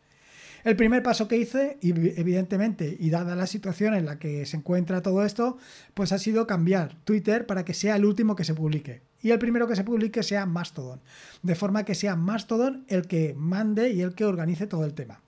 El 0.63 0.77
primer 0.77 1.03
paso 1.03 1.27
que 1.27 1.35
hice, 1.35 1.77
y 1.81 1.89
evidentemente, 1.89 2.95
y 2.97 3.09
dada 3.09 3.35
la 3.35 3.47
situación 3.47 3.95
en 3.95 4.05
la 4.05 4.17
que 4.17 4.45
se 4.45 4.55
encuentra 4.55 5.01
todo 5.01 5.25
esto, 5.25 5.57
pues 5.93 6.13
ha 6.13 6.17
sido 6.17 6.47
cambiar 6.47 6.95
Twitter 7.03 7.45
para 7.45 7.65
que 7.65 7.73
sea 7.73 7.97
el 7.97 8.05
último 8.05 8.37
que 8.37 8.45
se 8.45 8.53
publique. 8.53 9.01
Y 9.21 9.31
el 9.31 9.39
primero 9.39 9.67
que 9.67 9.75
se 9.75 9.83
publique 9.83 10.23
sea 10.23 10.45
Mastodon. 10.45 11.01
De 11.41 11.55
forma 11.55 11.83
que 11.83 11.95
sea 11.95 12.15
Mastodon 12.15 12.85
el 12.87 13.07
que 13.07 13.33
mande 13.37 13.91
y 13.91 14.01
el 14.01 14.15
que 14.15 14.23
organice 14.23 14.65
todo 14.65 14.85
el 14.85 14.93
tema. 14.93 15.21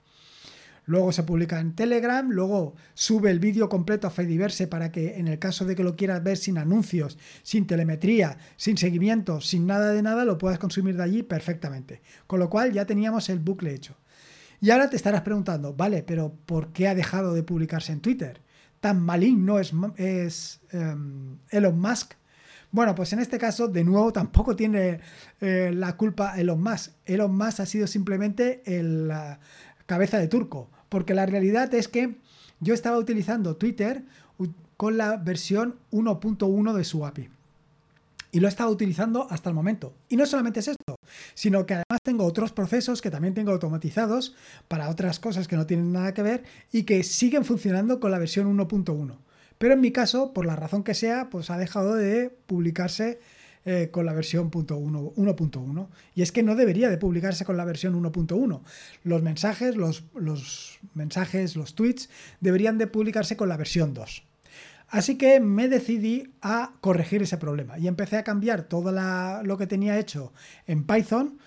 Luego 0.86 1.12
se 1.12 1.24
publica 1.24 1.60
en 1.60 1.74
Telegram, 1.74 2.30
luego 2.30 2.74
sube 2.94 3.30
el 3.30 3.40
vídeo 3.40 3.68
completo 3.68 4.06
a 4.06 4.10
Fediverse 4.10 4.68
para 4.68 4.92
que 4.92 5.18
en 5.18 5.28
el 5.28 5.38
caso 5.38 5.64
de 5.64 5.74
que 5.74 5.82
lo 5.82 5.96
quieras 5.96 6.22
ver 6.22 6.36
sin 6.38 6.58
anuncios, 6.58 7.18
sin 7.42 7.66
telemetría, 7.66 8.38
sin 8.56 8.78
seguimiento, 8.78 9.40
sin 9.40 9.66
nada 9.66 9.92
de 9.92 10.02
nada, 10.02 10.24
lo 10.24 10.38
puedas 10.38 10.60
consumir 10.60 10.96
de 10.96 11.02
allí 11.02 11.22
perfectamente. 11.22 12.00
Con 12.26 12.38
lo 12.38 12.48
cual 12.48 12.72
ya 12.72 12.86
teníamos 12.86 13.28
el 13.28 13.40
bucle 13.40 13.74
hecho. 13.74 13.96
Y 14.60 14.70
ahora 14.70 14.88
te 14.88 14.96
estarás 14.96 15.22
preguntando, 15.22 15.74
vale, 15.74 16.02
pero 16.02 16.32
¿por 16.46 16.68
qué 16.68 16.88
ha 16.88 16.94
dejado 16.94 17.34
de 17.34 17.42
publicarse 17.42 17.92
en 17.92 18.00
Twitter? 18.00 18.40
¿Tan 18.80 19.00
maligno 19.00 19.58
es, 19.58 19.72
es 19.96 20.60
em, 20.70 21.38
Elon 21.50 21.78
Musk? 21.78 22.14
Bueno, 22.70 22.94
pues 22.94 23.12
en 23.12 23.20
este 23.20 23.38
caso, 23.38 23.68
de 23.68 23.84
nuevo, 23.84 24.12
tampoco 24.12 24.56
tiene 24.56 25.00
eh, 25.40 25.72
la 25.74 25.96
culpa 25.96 26.38
Elon 26.38 26.62
Musk. 26.62 26.92
Elon 27.04 27.36
Musk 27.36 27.60
ha 27.60 27.66
sido 27.66 27.86
simplemente 27.86 28.62
el 28.66 29.12
cabeza 29.86 30.18
de 30.18 30.28
turco, 30.28 30.68
porque 30.88 31.14
la 31.14 31.26
realidad 31.26 31.72
es 31.74 31.88
que 31.88 32.16
yo 32.60 32.74
estaba 32.74 32.98
utilizando 32.98 33.56
Twitter 33.56 34.04
con 34.76 34.96
la 34.96 35.16
versión 35.16 35.76
1.1 35.92 36.74
de 36.74 36.84
su 36.84 37.06
API 37.06 37.30
y 38.32 38.40
lo 38.40 38.48
he 38.48 38.50
estado 38.50 38.70
utilizando 38.70 39.26
hasta 39.30 39.48
el 39.48 39.54
momento. 39.54 39.94
Y 40.08 40.16
no 40.16 40.26
solamente 40.26 40.60
es 40.60 40.68
esto, 40.68 40.95
sino 41.34 41.66
que 41.66 41.74
además 41.74 42.00
tengo 42.02 42.24
otros 42.24 42.52
procesos 42.52 43.02
que 43.02 43.10
también 43.10 43.34
tengo 43.34 43.52
automatizados 43.52 44.34
para 44.68 44.88
otras 44.88 45.18
cosas 45.18 45.48
que 45.48 45.56
no 45.56 45.66
tienen 45.66 45.92
nada 45.92 46.14
que 46.14 46.22
ver 46.22 46.44
y 46.72 46.84
que 46.84 47.02
siguen 47.02 47.44
funcionando 47.44 48.00
con 48.00 48.10
la 48.10 48.18
versión 48.18 48.56
1.1. 48.56 49.16
Pero 49.58 49.74
en 49.74 49.80
mi 49.80 49.90
caso, 49.90 50.32
por 50.32 50.46
la 50.46 50.56
razón 50.56 50.82
que 50.84 50.94
sea, 50.94 51.30
pues 51.30 51.50
ha 51.50 51.58
dejado 51.58 51.94
de 51.94 52.30
publicarse 52.46 53.18
eh, 53.64 53.88
con 53.90 54.06
la 54.06 54.12
versión 54.12 54.50
1.1. 54.50 55.88
Y 56.14 56.22
es 56.22 56.30
que 56.30 56.42
no 56.42 56.54
debería 56.54 56.88
de 56.88 56.98
publicarse 56.98 57.44
con 57.44 57.56
la 57.56 57.64
versión 57.64 58.00
1.1. 58.00 58.60
Los 59.02 59.22
mensajes, 59.22 59.76
los, 59.76 60.04
los 60.14 60.78
mensajes, 60.94 61.56
los 61.56 61.74
tweets 61.74 62.08
deberían 62.40 62.78
de 62.78 62.86
publicarse 62.86 63.36
con 63.36 63.48
la 63.48 63.56
versión 63.56 63.92
2. 63.92 64.22
Así 64.88 65.18
que 65.18 65.40
me 65.40 65.68
decidí 65.68 66.32
a 66.42 66.72
corregir 66.80 67.22
ese 67.22 67.38
problema 67.38 67.78
y 67.78 67.88
empecé 67.88 68.18
a 68.18 68.24
cambiar 68.24 68.62
todo 68.62 68.92
lo 69.42 69.58
que 69.58 69.66
tenía 69.66 69.98
hecho 69.98 70.32
en 70.66 70.84
Python 70.84 71.38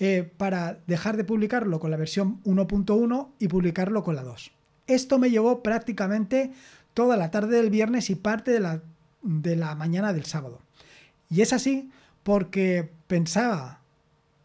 eh, 0.00 0.30
para 0.36 0.78
dejar 0.86 1.16
de 1.16 1.24
publicarlo 1.24 1.80
con 1.80 1.90
la 1.90 1.96
versión 1.96 2.42
1.1 2.44 3.28
y 3.38 3.48
publicarlo 3.48 4.02
con 4.02 4.16
la 4.16 4.22
2. 4.22 4.52
Esto 4.86 5.18
me 5.18 5.30
llevó 5.30 5.62
prácticamente 5.62 6.52
toda 6.94 7.16
la 7.16 7.30
tarde 7.30 7.56
del 7.56 7.70
viernes 7.70 8.08
y 8.08 8.14
parte 8.14 8.52
de 8.52 8.60
la, 8.60 8.80
de 9.22 9.56
la 9.56 9.74
mañana 9.74 10.12
del 10.12 10.24
sábado. 10.24 10.62
Y 11.28 11.42
es 11.42 11.52
así 11.52 11.90
porque 12.22 12.90
pensaba 13.06 13.80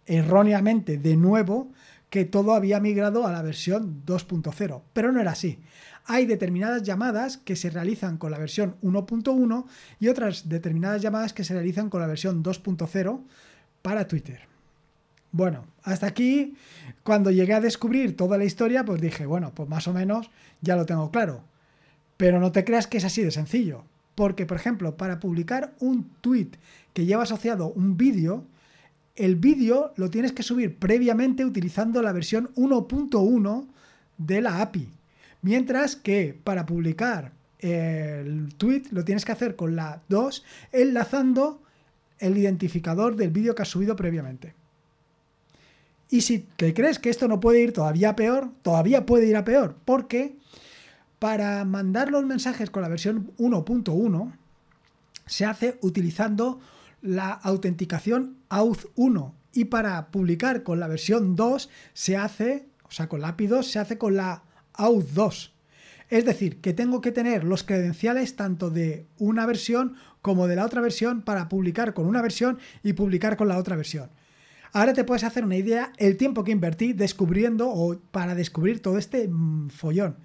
erróneamente 0.05 0.97
de 0.97 1.15
nuevo 1.15 1.71
que 2.09 2.25
todo 2.25 2.53
había 2.53 2.79
migrado 2.79 3.25
a 3.25 3.31
la 3.31 3.41
versión 3.41 4.03
2.0, 4.05 4.81
pero 4.91 5.11
no 5.11 5.21
era 5.21 5.31
así 5.31 5.59
hay 6.05 6.25
determinadas 6.25 6.83
llamadas 6.83 7.37
que 7.37 7.55
se 7.55 7.69
realizan 7.69 8.17
con 8.17 8.31
la 8.31 8.37
versión 8.37 8.75
1.1 8.81 9.65
y 9.99 10.07
otras 10.07 10.49
determinadas 10.49 11.01
llamadas 11.01 11.33
que 11.33 11.43
se 11.43 11.53
realizan 11.53 11.89
con 11.89 12.01
la 12.01 12.07
versión 12.07 12.43
2.0 12.43 13.21
para 13.81 14.07
Twitter. 14.07 14.41
Bueno, 15.31 15.65
hasta 15.83 16.05
aquí, 16.05 16.55
cuando 17.03 17.31
llegué 17.31 17.53
a 17.53 17.61
descubrir 17.61 18.15
toda 18.15 18.37
la 18.37 18.45
historia, 18.45 18.85
pues 18.85 19.01
dije, 19.01 19.25
bueno, 19.25 19.51
pues 19.55 19.67
más 19.67 19.87
o 19.87 19.93
menos 19.93 20.29
ya 20.61 20.75
lo 20.75 20.85
tengo 20.85 21.09
claro. 21.09 21.43
Pero 22.17 22.39
no 22.39 22.51
te 22.51 22.63
creas 22.63 22.85
que 22.85 22.97
es 22.97 23.05
así 23.05 23.23
de 23.23 23.31
sencillo. 23.31 23.83
Porque, 24.13 24.45
por 24.45 24.57
ejemplo, 24.57 24.95
para 24.95 25.19
publicar 25.19 25.73
un 25.79 26.11
tweet 26.21 26.51
que 26.93 27.05
lleva 27.05 27.23
asociado 27.23 27.69
un 27.69 27.97
vídeo, 27.97 28.45
el 29.15 29.35
vídeo 29.35 29.93
lo 29.95 30.09
tienes 30.09 30.33
que 30.33 30.43
subir 30.43 30.77
previamente 30.77 31.45
utilizando 31.45 32.01
la 32.03 32.11
versión 32.11 32.51
1.1 32.55 33.67
de 34.17 34.41
la 34.41 34.61
API. 34.61 34.89
Mientras 35.43 35.95
que 35.95 36.37
para 36.43 36.65
publicar 36.65 37.33
el 37.59 38.53
tweet 38.57 38.83
lo 38.91 39.05
tienes 39.05 39.23
que 39.23 39.31
hacer 39.31 39.55
con 39.55 39.75
la 39.75 40.01
2 40.09 40.43
enlazando 40.71 41.61
el 42.19 42.37
identificador 42.37 43.15
del 43.15 43.29
vídeo 43.29 43.53
que 43.53 43.61
has 43.61 43.69
subido 43.69 43.95
previamente. 43.95 44.55
Y 46.09 46.21
si 46.21 46.39
te 46.39 46.73
crees 46.73 46.99
que 46.99 47.09
esto 47.09 47.27
no 47.27 47.39
puede 47.39 47.61
ir 47.61 47.73
todavía 47.73 48.15
peor, 48.15 48.51
todavía 48.61 49.05
puede 49.05 49.27
ir 49.27 49.35
a 49.35 49.43
peor, 49.43 49.75
porque 49.83 50.35
para 51.19 51.63
mandar 51.65 52.11
los 52.11 52.25
mensajes 52.25 52.69
con 52.69 52.81
la 52.81 52.89
versión 52.89 53.31
1.1 53.37 54.33
se 55.25 55.45
hace 55.45 55.77
utilizando 55.81 56.59
la 57.01 57.31
autenticación 57.31 58.37
AUTH1 58.49 59.33
y 59.53 59.65
para 59.65 60.07
publicar 60.07 60.63
con 60.63 60.79
la 60.79 60.87
versión 60.87 61.35
2 61.35 61.69
se 61.93 62.17
hace, 62.17 62.65
o 62.83 62.91
sea, 62.91 63.07
con 63.09 63.21
la 63.21 63.29
API 63.29 63.47
2 63.47 63.67
se 63.67 63.79
hace 63.79 63.97
con 63.97 64.15
la 64.15 64.43
out 64.75 65.05
2. 65.09 65.53
Es 66.09 66.25
decir, 66.25 66.61
que 66.61 66.73
tengo 66.73 67.01
que 67.01 67.11
tener 67.11 67.43
los 67.43 67.63
credenciales 67.63 68.35
tanto 68.35 68.69
de 68.69 69.07
una 69.17 69.45
versión 69.45 69.95
como 70.21 70.47
de 70.47 70.55
la 70.55 70.65
otra 70.65 70.81
versión 70.81 71.21
para 71.21 71.49
publicar 71.49 71.93
con 71.93 72.05
una 72.05 72.21
versión 72.21 72.59
y 72.83 72.93
publicar 72.93 73.35
con 73.35 73.47
la 73.47 73.57
otra 73.57 73.75
versión. 73.75 74.09
Ahora 74.73 74.93
te 74.93 75.03
puedes 75.03 75.23
hacer 75.23 75.43
una 75.43 75.55
idea 75.55 75.93
el 75.97 76.17
tiempo 76.17 76.43
que 76.43 76.51
invertí 76.51 76.93
descubriendo 76.93 77.69
o 77.69 77.97
para 78.11 78.35
descubrir 78.35 78.81
todo 78.81 78.97
este 78.97 79.27
mm, 79.27 79.69
follón. 79.69 80.17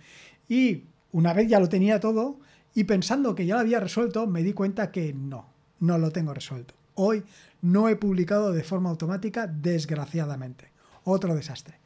Y 0.48 0.84
una 1.12 1.32
vez 1.32 1.48
ya 1.48 1.60
lo 1.60 1.68
tenía 1.68 2.00
todo 2.00 2.38
y 2.74 2.84
pensando 2.84 3.34
que 3.34 3.46
ya 3.46 3.54
lo 3.54 3.60
había 3.60 3.80
resuelto, 3.80 4.26
me 4.26 4.42
di 4.42 4.52
cuenta 4.52 4.90
que 4.90 5.12
no, 5.12 5.46
no 5.80 5.98
lo 5.98 6.10
tengo 6.10 6.32
resuelto. 6.32 6.74
Hoy 6.94 7.24
no 7.60 7.88
he 7.88 7.96
publicado 7.96 8.52
de 8.52 8.62
forma 8.62 8.90
automática, 8.90 9.46
desgraciadamente. 9.46 10.70
Otro 11.04 11.34
desastre. 11.34 11.78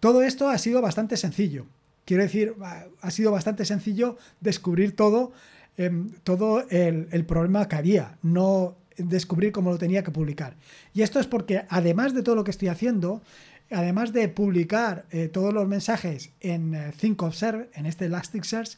Todo 0.00 0.22
esto 0.22 0.48
ha 0.48 0.58
sido 0.58 0.82
bastante 0.82 1.16
sencillo. 1.16 1.66
Quiero 2.04 2.22
decir, 2.22 2.54
ha 3.00 3.10
sido 3.10 3.30
bastante 3.30 3.64
sencillo 3.64 4.16
descubrir 4.40 4.96
todo, 4.96 5.32
em, 5.76 6.10
todo 6.24 6.66
el, 6.68 7.24
problema 7.26 7.68
que 7.68 7.76
había, 7.76 8.18
no 8.22 8.76
descubrir 8.96 9.52
cómo 9.52 9.70
lo 9.70 9.78
tenía 9.78 10.02
que 10.02 10.10
publicar. 10.10 10.56
Y 10.92 11.02
esto 11.02 11.20
es 11.20 11.26
porque 11.26 11.64
además 11.68 12.14
de 12.14 12.22
todo 12.22 12.34
lo 12.34 12.44
que 12.44 12.50
estoy 12.50 12.68
haciendo, 12.68 13.22
además 13.70 14.12
de 14.12 14.28
publicar 14.28 15.06
eh, 15.10 15.28
todos 15.28 15.54
los 15.54 15.68
mensajes 15.68 16.30
en 16.40 16.74
eh, 16.74 16.92
ThinkObserve, 16.98 17.70
en 17.74 17.86
este 17.86 18.06
Elasticsearch, 18.06 18.76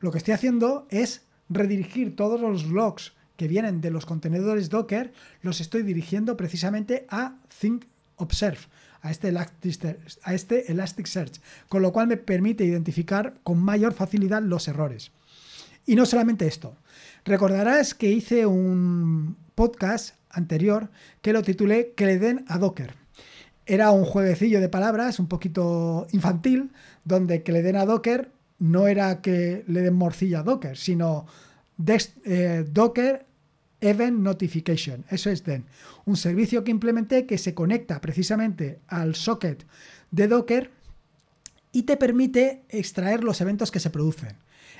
lo 0.00 0.10
que 0.10 0.18
estoy 0.18 0.34
haciendo 0.34 0.86
es 0.90 1.22
redirigir 1.48 2.14
todos 2.14 2.40
los 2.40 2.66
logs 2.66 3.12
que 3.36 3.48
vienen 3.48 3.80
de 3.80 3.90
los 3.90 4.04
contenedores 4.04 4.68
Docker, 4.68 5.12
los 5.42 5.60
estoy 5.60 5.82
dirigiendo 5.82 6.36
precisamente 6.36 7.06
a 7.08 7.36
Think 7.60 7.84
Observe, 8.16 8.58
a 9.02 9.10
este, 9.10 9.34
a 10.22 10.34
este 10.34 10.72
Elasticsearch, 10.72 11.40
con 11.68 11.82
lo 11.82 11.92
cual 11.92 12.08
me 12.08 12.16
permite 12.16 12.64
identificar 12.64 13.34
con 13.42 13.58
mayor 13.58 13.92
facilidad 13.92 14.42
los 14.42 14.68
errores. 14.68 15.12
Y 15.86 15.96
no 15.96 16.06
solamente 16.06 16.46
esto. 16.46 16.76
Recordarás 17.24 17.94
que 17.94 18.10
hice 18.10 18.46
un 18.46 19.36
podcast 19.54 20.14
anterior 20.30 20.90
que 21.22 21.32
lo 21.32 21.42
titulé 21.42 21.92
Que 21.96 22.06
le 22.06 22.18
den 22.18 22.44
a 22.48 22.58
Docker. 22.58 22.94
Era 23.66 23.90
un 23.90 24.04
jueguecillo 24.04 24.60
de 24.60 24.68
palabras 24.68 25.18
un 25.18 25.28
poquito 25.28 26.06
infantil, 26.12 26.70
donde 27.04 27.42
que 27.42 27.52
le 27.52 27.62
den 27.62 27.76
a 27.76 27.84
Docker 27.84 28.30
no 28.58 28.86
era 28.86 29.20
que 29.20 29.64
le 29.66 29.82
den 29.82 29.94
morcilla 29.94 30.40
a 30.40 30.42
Docker, 30.42 30.76
sino 30.76 31.26
eh, 32.24 32.64
Docker 32.70 33.24
Event 33.80 34.18
Notification. 34.20 35.04
Eso 35.10 35.30
es 35.30 35.44
DEN. 35.44 35.64
Un 36.04 36.16
servicio 36.16 36.64
que 36.64 36.70
implementé 36.70 37.26
que 37.26 37.38
se 37.38 37.54
conecta 37.54 38.00
precisamente 38.00 38.80
al 38.88 39.14
socket 39.14 39.64
de 40.10 40.28
Docker 40.28 40.70
y 41.72 41.82
te 41.82 41.96
permite 41.96 42.62
extraer 42.68 43.22
los 43.24 43.40
eventos 43.40 43.70
que 43.70 43.80
se 43.80 43.90
producen. 43.90 44.36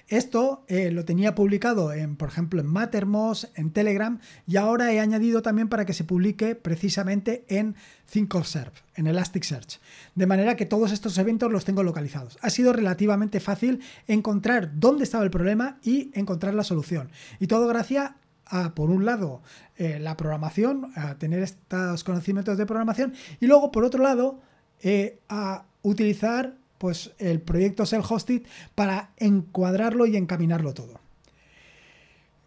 Esto 0.09 0.65
eh, 0.69 0.91
lo 0.91 1.05
tenía 1.05 1.35
publicado 1.35 1.93
en, 1.93 2.17
por 2.17 2.31
ejemplo, 2.31 2.63
en 2.63 2.67
Mattermost, 2.67 3.45
en 3.59 3.73
Telegram, 3.73 4.21
y 4.47 4.57
ahora 4.57 4.91
he 4.91 5.01
añadido 5.01 5.43
también 5.43 5.69
para 5.69 5.85
que 5.85 5.93
se 5.93 6.03
publique 6.03 6.55
precisamente 6.55 7.45
en 7.49 7.77
ThinkObserve, 8.11 8.73
en 8.95 9.07
Elasticsearch. 9.07 9.81
De 10.15 10.27
manera 10.27 10.57
que 10.57 10.65
todos 10.65 10.93
estos 10.93 11.19
eventos 11.19 11.53
los 11.53 11.67
tengo 11.67 11.83
localizados. 11.83 12.39
Ha 12.41 12.49
sido 12.49 12.73
relativamente 12.73 13.39
fácil 13.39 13.81
encontrar 14.07 14.81
dónde 14.81 15.05
estaba 15.05 15.25
el 15.25 15.31
problema 15.31 15.79
y 15.85 16.11
encontrar 16.15 16.55
la 16.55 16.65
solución. 16.65 17.11
Y 17.39 17.47
todo 17.47 17.69
gracias 17.69 18.13
a, 18.49 18.75
por 18.75 18.91
un 18.91 19.05
lado, 19.05 19.43
eh, 19.77 19.99
la 19.99 20.17
programación, 20.17 20.93
a 20.97 21.17
tener 21.17 21.43
estos 21.43 22.05
conocimientos 22.05 22.59
de 22.59 22.67
programación, 22.67 23.15
y 23.41 23.47
luego, 23.47 23.71
por 23.71 23.85
otro 23.85 24.03
lado, 24.03 24.41
eh, 24.83 25.19
a 25.29 25.65
utilizar 25.83 26.55
pues 26.79 27.13
el 27.19 27.41
proyecto 27.41 27.85
Self-Hosted 27.85 28.43
para 28.75 29.11
encuadrarlo 29.17 30.07
y 30.07 30.17
encaminarlo 30.17 30.75
todo. 30.75 31.01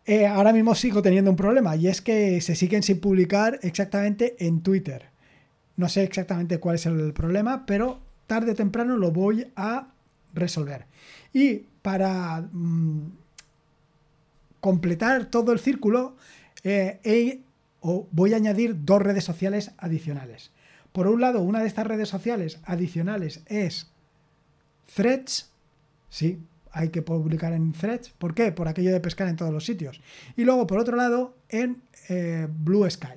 Eh, 0.05 0.25
ahora 0.25 0.51
mismo 0.51 0.74
sigo 0.74 1.01
teniendo 1.01 1.29
un 1.29 1.38
problema 1.38 1.75
y 1.75 1.88
es 1.88 2.01
que 2.01 2.41
se 2.41 2.55
siguen 2.55 2.81
sin 2.81 3.00
publicar 3.00 3.60
exactamente 3.62 4.36
en 4.46 4.62
Twitter. 4.62 5.10
No 5.75 5.89
sé 5.89 6.03
exactamente 6.03 6.60
cuál 6.60 6.75
es 6.75 6.86
el 6.86 7.13
problema, 7.13 7.65
pero 7.65 8.00
tarde 8.27 8.51
o 8.51 8.55
temprano 8.55 8.98
lo 8.98 9.12
voy 9.12 9.48
a 9.55 9.89
resolver. 10.34 10.86
Y 11.34 11.65
para 11.81 12.41
mm, 12.51 13.12
completar 14.62 15.25
todo 15.25 15.51
el 15.51 15.60
círculo, 15.60 16.15
eh, 16.63 17.41
voy 17.82 18.34
a 18.34 18.38
añadir 18.38 18.86
dos 18.86 19.01
redes 19.01 19.25
sociales 19.25 19.72
adicionales. 19.77 20.51
Por 20.91 21.08
un 21.08 21.22
lado, 21.22 21.41
una 21.41 21.60
de 21.60 21.68
estas 21.68 21.88
redes 21.88 22.10
sociales 22.10 22.60
adicionales 22.63 23.41
es 23.48 23.91
Threads, 24.96 25.51
sí, 26.10 26.39
hay 26.72 26.89
que 26.89 27.01
publicar 27.01 27.53
en 27.53 27.74
Threads. 27.74 28.12
¿Por 28.18 28.34
qué? 28.34 28.51
Por 28.51 28.68
aquello 28.68 28.91
de 28.91 29.00
pescar 29.00 29.27
en 29.27 29.36
todos 29.36 29.53
los 29.53 29.65
sitios. 29.65 30.01
Y 30.36 30.44
luego, 30.44 30.68
por 30.68 30.80
otro 30.80 30.96
lado, 30.96 31.36
en 31.50 31.82
eh, 32.10 32.48
Blue 32.50 32.89
Sky. 32.89 33.08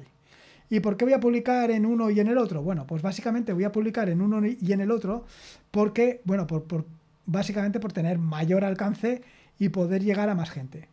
¿Y 0.70 0.80
por 0.80 0.96
qué 0.96 1.04
voy 1.04 1.14
a 1.14 1.20
publicar 1.20 1.70
en 1.70 1.86
uno 1.86 2.10
y 2.10 2.20
en 2.20 2.28
el 2.28 2.38
otro? 2.38 2.62
Bueno, 2.62 2.86
pues 2.86 3.02
básicamente 3.02 3.52
voy 3.52 3.64
a 3.64 3.72
publicar 3.72 4.08
en 4.08 4.20
uno 4.22 4.44
y 4.46 4.72
en 4.72 4.80
el 4.80 4.90
otro 4.90 5.24
porque, 5.70 6.20
bueno, 6.24 6.46
por, 6.46 6.64
por, 6.64 6.86
básicamente 7.26 7.80
por 7.80 7.92
tener 7.92 8.18
mayor 8.18 8.64
alcance 8.64 9.22
y 9.58 9.68
poder 9.68 10.02
llegar 10.02 10.28
a 10.28 10.34
más 10.34 10.50
gente. 10.50 10.88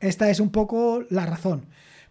Esta 0.00 0.30
es 0.30 0.40
un 0.40 0.50
poco 0.50 1.04
la 1.10 1.26
razón. 1.26 1.66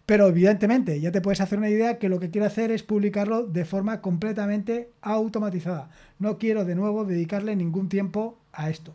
Pero 0.08 0.26
evidentemente 0.28 1.00
ya 1.00 1.12
te 1.12 1.20
puedes 1.20 1.42
hacer 1.42 1.58
una 1.58 1.68
idea 1.68 1.98
que 1.98 2.08
lo 2.08 2.18
que 2.18 2.30
quiero 2.30 2.46
hacer 2.46 2.70
es 2.70 2.82
publicarlo 2.82 3.46
de 3.46 3.66
forma 3.66 4.00
completamente 4.00 4.90
automatizada. 5.02 5.90
No 6.18 6.38
quiero 6.38 6.64
de 6.64 6.74
nuevo 6.74 7.04
dedicarle 7.04 7.54
ningún 7.54 7.90
tiempo 7.90 8.38
a 8.52 8.70
esto. 8.70 8.94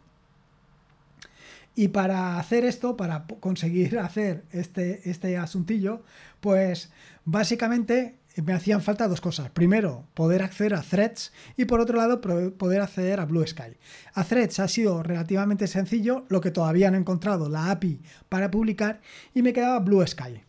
Y 1.75 1.89
para 1.89 2.39
hacer 2.39 2.65
esto, 2.65 2.97
para 2.97 3.25
conseguir 3.39 3.99
hacer 3.99 4.43
este, 4.51 5.07
este 5.09 5.37
asuntillo, 5.37 6.01
pues 6.39 6.91
básicamente 7.25 8.15
me 8.41 8.53
hacían 8.53 8.81
falta 8.81 9.07
dos 9.07 9.21
cosas. 9.21 9.49
Primero, 9.51 10.05
poder 10.13 10.41
acceder 10.41 10.73
a 10.73 10.81
Threads 10.81 11.31
y 11.55 11.65
por 11.65 11.79
otro 11.79 11.97
lado, 11.97 12.19
poder 12.21 12.81
acceder 12.81 13.19
a 13.19 13.25
Blue 13.25 13.45
Sky. 13.45 13.77
A 14.13 14.23
Threads 14.23 14.59
ha 14.59 14.67
sido 14.67 15.03
relativamente 15.03 15.67
sencillo, 15.67 16.25
lo 16.29 16.41
que 16.41 16.51
todavía 16.51 16.89
no 16.89 16.97
he 16.97 16.99
encontrado, 16.99 17.49
la 17.49 17.69
API 17.69 18.01
para 18.29 18.49
publicar 18.49 19.01
y 19.33 19.41
me 19.41 19.53
quedaba 19.53 19.79
Blue 19.79 20.05
Sky. 20.05 20.41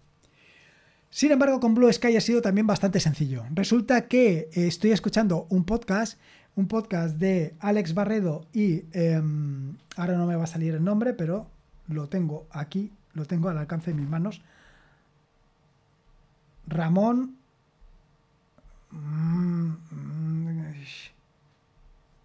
Sin 1.10 1.30
embargo, 1.30 1.60
con 1.60 1.74
Blue 1.74 1.92
Sky 1.92 2.16
ha 2.16 2.20
sido 2.20 2.42
también 2.42 2.66
bastante 2.66 2.98
sencillo. 3.00 3.44
Resulta 3.52 4.08
que 4.08 4.48
eh, 4.52 4.66
estoy 4.66 4.90
escuchando 4.90 5.46
un 5.50 5.64
podcast, 5.64 6.18
un 6.56 6.66
podcast 6.66 7.18
de 7.18 7.54
Alex 7.60 7.94
Barredo 7.94 8.46
y 8.52 8.84
em, 8.92 9.76
ahora 9.96 10.16
no 10.16 10.26
me 10.26 10.36
va 10.36 10.44
a 10.44 10.48
salir 10.48 10.74
el 10.74 10.82
nombre, 10.82 11.12
pero 11.12 11.46
lo 11.86 12.08
tengo 12.08 12.46
aquí, 12.50 12.90
lo 13.12 13.26
tengo 13.26 13.48
al 13.48 13.58
alcance 13.58 13.92
de 13.92 13.96
mis 14.00 14.08
manos. 14.08 14.42
Ramón 16.66 17.36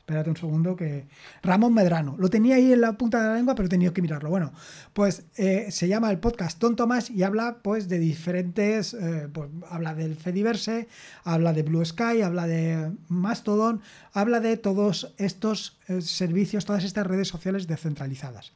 Espérate 0.09 0.31
un 0.31 0.37
segundo 0.37 0.75
que... 0.75 1.05
Ramón 1.43 1.71
Medrano. 1.75 2.15
Lo 2.17 2.31
tenía 2.31 2.55
ahí 2.55 2.73
en 2.73 2.81
la 2.81 2.93
punta 2.93 3.21
de 3.21 3.27
la 3.27 3.35
lengua, 3.35 3.53
pero 3.53 3.69
tenía 3.69 3.93
que 3.93 4.01
mirarlo. 4.01 4.31
Bueno, 4.31 4.53
pues 4.91 5.25
eh, 5.37 5.67
se 5.69 5.87
llama 5.87 6.09
el 6.09 6.17
podcast 6.17 6.59
Don 6.59 6.75
Tomás 6.75 7.11
y 7.11 7.21
habla 7.21 7.59
pues 7.61 7.87
de 7.89 7.99
diferentes... 7.99 8.95
Eh, 8.95 9.27
pues, 9.31 9.51
habla 9.69 9.93
del 9.93 10.15
Fediverse, 10.15 10.87
habla 11.23 11.53
de 11.53 11.61
Blue 11.61 11.85
Sky, 11.85 12.23
habla 12.23 12.47
de 12.47 12.91
Mastodon, 13.07 13.81
habla 14.11 14.39
de 14.39 14.57
todos 14.57 15.13
estos 15.17 15.77
eh, 15.87 16.01
servicios, 16.01 16.65
todas 16.65 16.85
estas 16.85 17.05
redes 17.05 17.27
sociales 17.27 17.67
descentralizadas. 17.67 18.51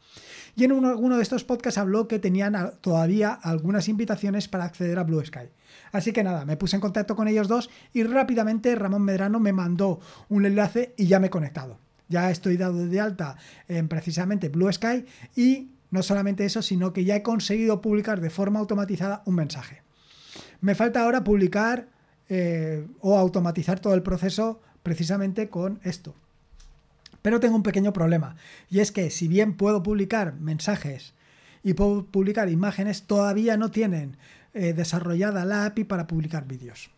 Y 0.55 0.65
en 0.65 0.71
uno, 0.71 1.17
de 1.17 1.23
estos 1.23 1.43
podcasts 1.43 1.79
habló 1.79 2.07
que 2.07 2.19
tenían 2.19 2.73
todavía 2.81 3.33
algunas 3.33 3.89
invitaciones 3.89 4.47
para 4.47 4.65
acceder 4.65 4.99
a 4.99 5.03
Blue 5.03 5.23
Sky. 5.25 5.49
Así 5.91 6.13
que 6.13 6.23
nada, 6.23 6.45
me 6.45 6.57
puse 6.57 6.75
en 6.75 6.81
contacto 6.81 7.15
con 7.15 7.27
ellos 7.27 7.47
dos 7.47 7.71
y 7.91 8.03
rápidamente 8.03 8.75
Ramón 8.75 9.01
Medrano 9.01 9.39
me 9.39 9.51
mandó 9.51 9.99
un 10.29 10.45
enlace 10.45 10.93
y 10.95 11.07
ya 11.07 11.19
me 11.19 11.27
he 11.27 11.31
conectado. 11.31 11.79
Ya 12.07 12.29
estoy 12.29 12.57
dado 12.57 12.85
de 12.85 12.99
alta 12.99 13.37
en 13.67 13.87
precisamente 13.87 14.49
Blue 14.49 14.71
Sky 14.71 15.05
y 15.35 15.71
no 15.89 16.03
solamente 16.03 16.45
eso, 16.45 16.61
sino 16.61 16.93
que 16.93 17.03
ya 17.03 17.15
he 17.15 17.23
conseguido 17.23 17.81
publicar 17.81 18.21
de 18.21 18.29
forma 18.29 18.59
automatizada 18.59 19.23
un 19.25 19.35
mensaje. 19.35 19.81
Me 20.61 20.75
falta 20.75 21.03
ahora 21.03 21.23
publicar 21.23 21.89
eh, 22.29 22.87
o 22.99 23.17
automatizar 23.17 23.79
todo 23.79 23.95
el 23.95 24.03
proceso 24.03 24.61
precisamente 24.83 25.49
con 25.49 25.79
esto. 25.83 26.15
Pero 27.23 27.39
tengo 27.39 27.55
un 27.55 27.63
pequeño 27.63 27.93
problema 27.93 28.35
y 28.69 28.81
es 28.81 28.91
que 28.91 29.09
si 29.09 29.27
bien 29.27 29.55
puedo 29.55 29.81
publicar 29.81 30.35
mensajes 30.39 31.13
y 31.63 31.73
puedo 31.73 32.05
publicar 32.05 32.49
imágenes, 32.49 33.03
todavía 33.03 33.57
no 33.57 33.71
tienen 33.71 34.17
eh, 34.53 34.73
desarrollada 34.73 35.45
la 35.45 35.65
API 35.65 35.85
para 35.85 36.05
publicar 36.05 36.45
vídeos. 36.45 36.91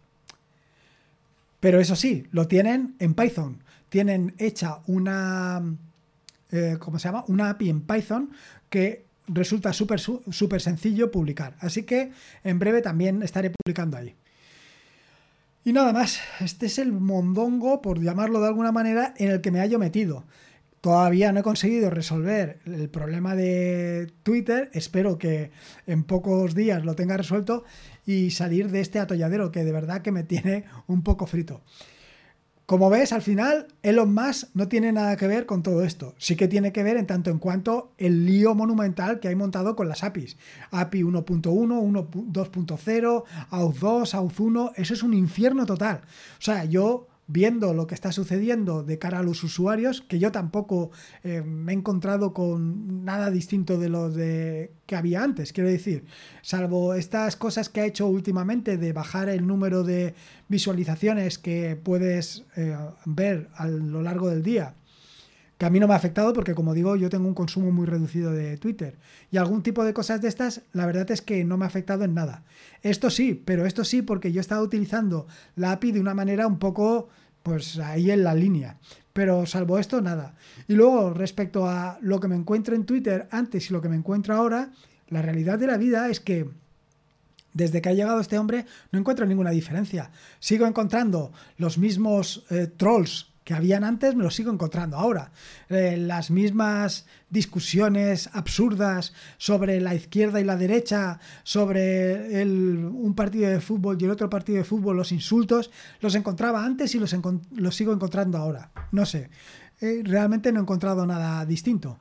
Pero 1.62 1.80
eso 1.80 1.96
sí, 1.96 2.28
lo 2.32 2.48
tienen 2.48 2.96
en 3.00 3.14
Python. 3.14 3.64
Tienen 3.90 4.34
hecha 4.40 4.80
una, 4.88 5.62
eh, 6.52 6.78
¿cómo 6.80 7.00
se 7.00 7.08
llama? 7.08 7.24
Una 7.28 7.52
API 7.52 7.70
en 7.70 7.82
Python 7.82 8.32
que 8.70 9.06
resulta 9.28 9.74
súper 9.74 10.00
súper 10.00 10.62
sencillo 10.62 11.12
publicar. 11.12 11.56
Así 11.60 11.84
que 11.84 12.12
en 12.44 12.60
breve 12.60 12.82
también 12.82 13.22
estaré 13.22 13.52
publicando 13.52 13.98
ahí. 13.98 14.16
Y 15.68 15.74
nada 15.74 15.94
más, 15.94 16.20
este 16.42 16.68
es 16.68 16.78
el 16.78 16.92
mondongo, 16.92 17.82
por 17.82 18.00
llamarlo 18.00 18.40
de 18.40 18.46
alguna 18.46 18.72
manera, 18.72 19.16
en 19.18 19.32
el 19.32 19.42
que 19.42 19.50
me 19.50 19.58
hallo 19.58 19.80
metido. 19.80 20.24
Todavía 20.80 21.32
no 21.32 21.40
he 21.40 21.44
conseguido 21.44 21.90
resolver 21.90 22.60
el 22.68 22.88
problema 22.88 23.36
de 23.36 24.14
Twitter. 24.22 24.70
Espero 24.74 25.18
que 25.18 25.50
en 25.88 26.04
pocos 26.04 26.54
días 26.54 26.86
lo 26.86 26.94
tenga 26.94 27.18
resuelto 27.18 27.64
y 28.06 28.30
salir 28.30 28.70
de 28.70 28.82
este 28.82 29.00
atolladero 29.00 29.52
que 29.52 29.64
de 29.64 29.72
verdad 29.72 30.04
que 30.04 30.12
me 30.12 30.22
tiene 30.24 30.66
un 30.86 31.02
poco 31.02 31.26
frito. 31.26 31.64
Como 32.66 32.90
ves, 32.90 33.14
al 33.14 33.22
final 33.22 33.68
Elon 33.84 34.12
Musk 34.12 34.48
no 34.56 34.68
tiene 34.68 34.92
nada 34.92 35.16
que 35.18 35.28
ver 35.28 35.46
con 35.46 35.62
todo 35.62 35.84
esto. 35.84 36.16
Sí 36.18 36.36
que 36.36 36.48
tiene 36.48 36.72
que 36.72 36.82
ver 36.82 36.98
en 36.98 37.06
tanto 37.06 37.30
en 37.30 37.38
cuanto 37.38 37.92
el 38.00 38.26
lío 38.26 38.56
monumental 38.56 39.20
que 39.20 39.28
hay 39.28 39.36
montado 39.36 39.76
con 39.76 39.88
las 39.88 40.04
APIs. 40.04 40.36
API 40.72 41.04
1.1, 41.04 41.44
2.0, 41.44 43.24
AUTH 43.52 43.80
2, 43.80 44.16
AUTH 44.16 44.40
1, 44.40 44.72
eso 44.78 44.94
es 44.96 45.04
un 45.04 45.14
infierno 45.14 45.68
total. 45.68 46.02
O 46.40 46.42
sea, 46.42 46.66
yo 46.66 47.08
viendo 47.28 47.74
lo 47.74 47.88
que 47.88 47.96
está 47.96 48.12
sucediendo 48.12 48.84
de 48.84 49.00
cara 49.00 49.20
a 49.20 49.24
los 49.24 49.44
usuarios, 49.44 50.02
que 50.02 50.20
yo 50.20 50.32
tampoco 50.32 50.92
eh, 51.24 51.42
me 51.42 51.72
he 51.72 51.76
encontrado 51.76 52.34
con 52.34 53.04
nada 53.04 53.32
distinto 53.32 53.78
de 53.80 53.90
lo 53.90 54.10
de 54.12 54.72
que 54.86 54.96
había 54.96 55.24
antes, 55.24 55.52
quiero 55.52 55.70
decir, 55.70 56.06
salvo 56.42 56.94
estas 56.94 57.36
cosas 57.36 57.70
que 57.70 57.82
ha 57.82 57.86
hecho 57.86 58.08
últimamente 58.08 58.78
de 58.78 58.94
bajar 58.94 59.30
el 59.30 59.48
número 59.48 59.84
de 59.84 60.14
visualizaciones 60.48 61.40
que 61.40 61.76
puedes 61.76 62.44
eh, 62.56 62.78
ver 63.06 63.50
a 63.56 63.68
lo 63.68 64.02
largo 64.04 64.30
del 64.30 64.44
día 64.44 64.76
que 65.58 65.66
a 65.66 65.70
mí 65.70 65.80
no 65.80 65.88
me 65.88 65.94
ha 65.94 65.98
afectado 65.98 66.34
porque 66.34 66.54
como 66.54 66.74
digo 66.74 66.96
yo 66.96 67.10
tengo 67.10 67.28
un 67.28 67.34
consumo 67.34 67.72
muy 67.72 67.86
reducido 67.86 68.32
de 68.32 68.58
Twitter 68.58 68.98
y 69.32 69.38
algún 69.38 69.64
tipo 69.64 69.84
de 69.84 69.94
cosas 69.94 70.22
de 70.22 70.28
estas 70.28 70.62
la 70.74 70.86
verdad 70.86 71.10
es 71.12 71.22
que 71.22 71.44
no 71.46 71.58
me 71.58 71.66
ha 71.66 71.68
afectado 71.68 72.04
en 72.04 72.14
nada. 72.14 72.44
Esto 72.82 73.10
sí, 73.10 73.42
pero 73.46 73.66
esto 73.66 73.84
sí 73.84 74.02
porque 74.02 74.32
yo 74.32 74.40
he 74.40 74.42
estado 74.42 74.64
utilizando 74.64 75.28
la 75.56 75.72
API 75.72 75.94
de 75.94 76.02
una 76.02 76.14
manera 76.14 76.48
un 76.48 76.60
poco 76.60 77.10
pues 77.46 77.78
ahí 77.78 78.10
en 78.10 78.24
la 78.24 78.34
línea. 78.34 78.80
Pero 79.14 79.46
salvo 79.46 79.78
esto, 79.78 80.02
nada. 80.02 80.36
Y 80.68 80.74
luego, 80.74 81.14
respecto 81.14 81.70
a 81.70 82.00
lo 82.02 82.20
que 82.20 82.28
me 82.28 82.36
encuentro 82.36 82.76
en 82.76 82.86
Twitter 82.86 83.28
antes 83.30 83.70
y 83.70 83.74
lo 83.74 83.82
que 83.82 83.88
me 83.88 83.96
encuentro 83.96 84.36
ahora, 84.36 84.72
la 85.10 85.22
realidad 85.22 85.60
de 85.60 85.68
la 85.68 85.78
vida 85.78 86.10
es 86.10 86.20
que 86.20 86.50
desde 87.54 87.82
que 87.82 87.90
ha 87.90 87.94
llegado 87.94 88.20
este 88.20 88.40
hombre 88.40 88.66
no 88.92 89.00
encuentro 89.00 89.28
ninguna 89.28 89.52
diferencia. 89.52 90.10
Sigo 90.40 90.66
encontrando 90.66 91.32
los 91.58 91.78
mismos 91.78 92.46
eh, 92.50 92.68
trolls 92.68 93.32
que 93.46 93.54
habían 93.54 93.84
antes, 93.84 94.16
me 94.16 94.24
los 94.24 94.36
sigo 94.36 94.52
encontrando 94.52 94.98
ahora. 94.98 95.32
Eh, 95.70 95.98
las 95.98 96.32
mismas 96.32 97.06
discusiones 97.30 98.30
absurdas 98.34 99.14
sobre 99.38 99.80
la 99.80 99.94
izquierda 99.94 100.42
y 100.42 100.44
la 100.44 100.58
derecha, 100.58 101.20
sobre 101.44 102.44
un 102.44 103.14
partido 103.16 103.50
de 103.50 103.62
fútbol 103.62 103.98
y 104.02 104.06
el 104.06 104.12
otro 104.12 104.32
partido 104.32 104.58
de 104.58 104.64
fútbol, 104.64 104.98
los 104.98 105.12
insultos, 105.12 105.70
los 106.02 106.16
encontraba 106.16 106.66
antes 106.66 106.96
y 106.96 107.00
los, 107.00 107.16
los 107.52 107.76
sigo 107.76 107.94
encontrando 107.94 108.40
ahora. 108.40 108.72
No 108.92 109.06
sé, 109.06 109.30
eh, 109.80 110.02
realmente 110.04 110.52
no 110.52 110.60
he 110.60 110.64
encontrado 110.64 111.06
nada 111.06 111.46
distinto. 111.46 112.00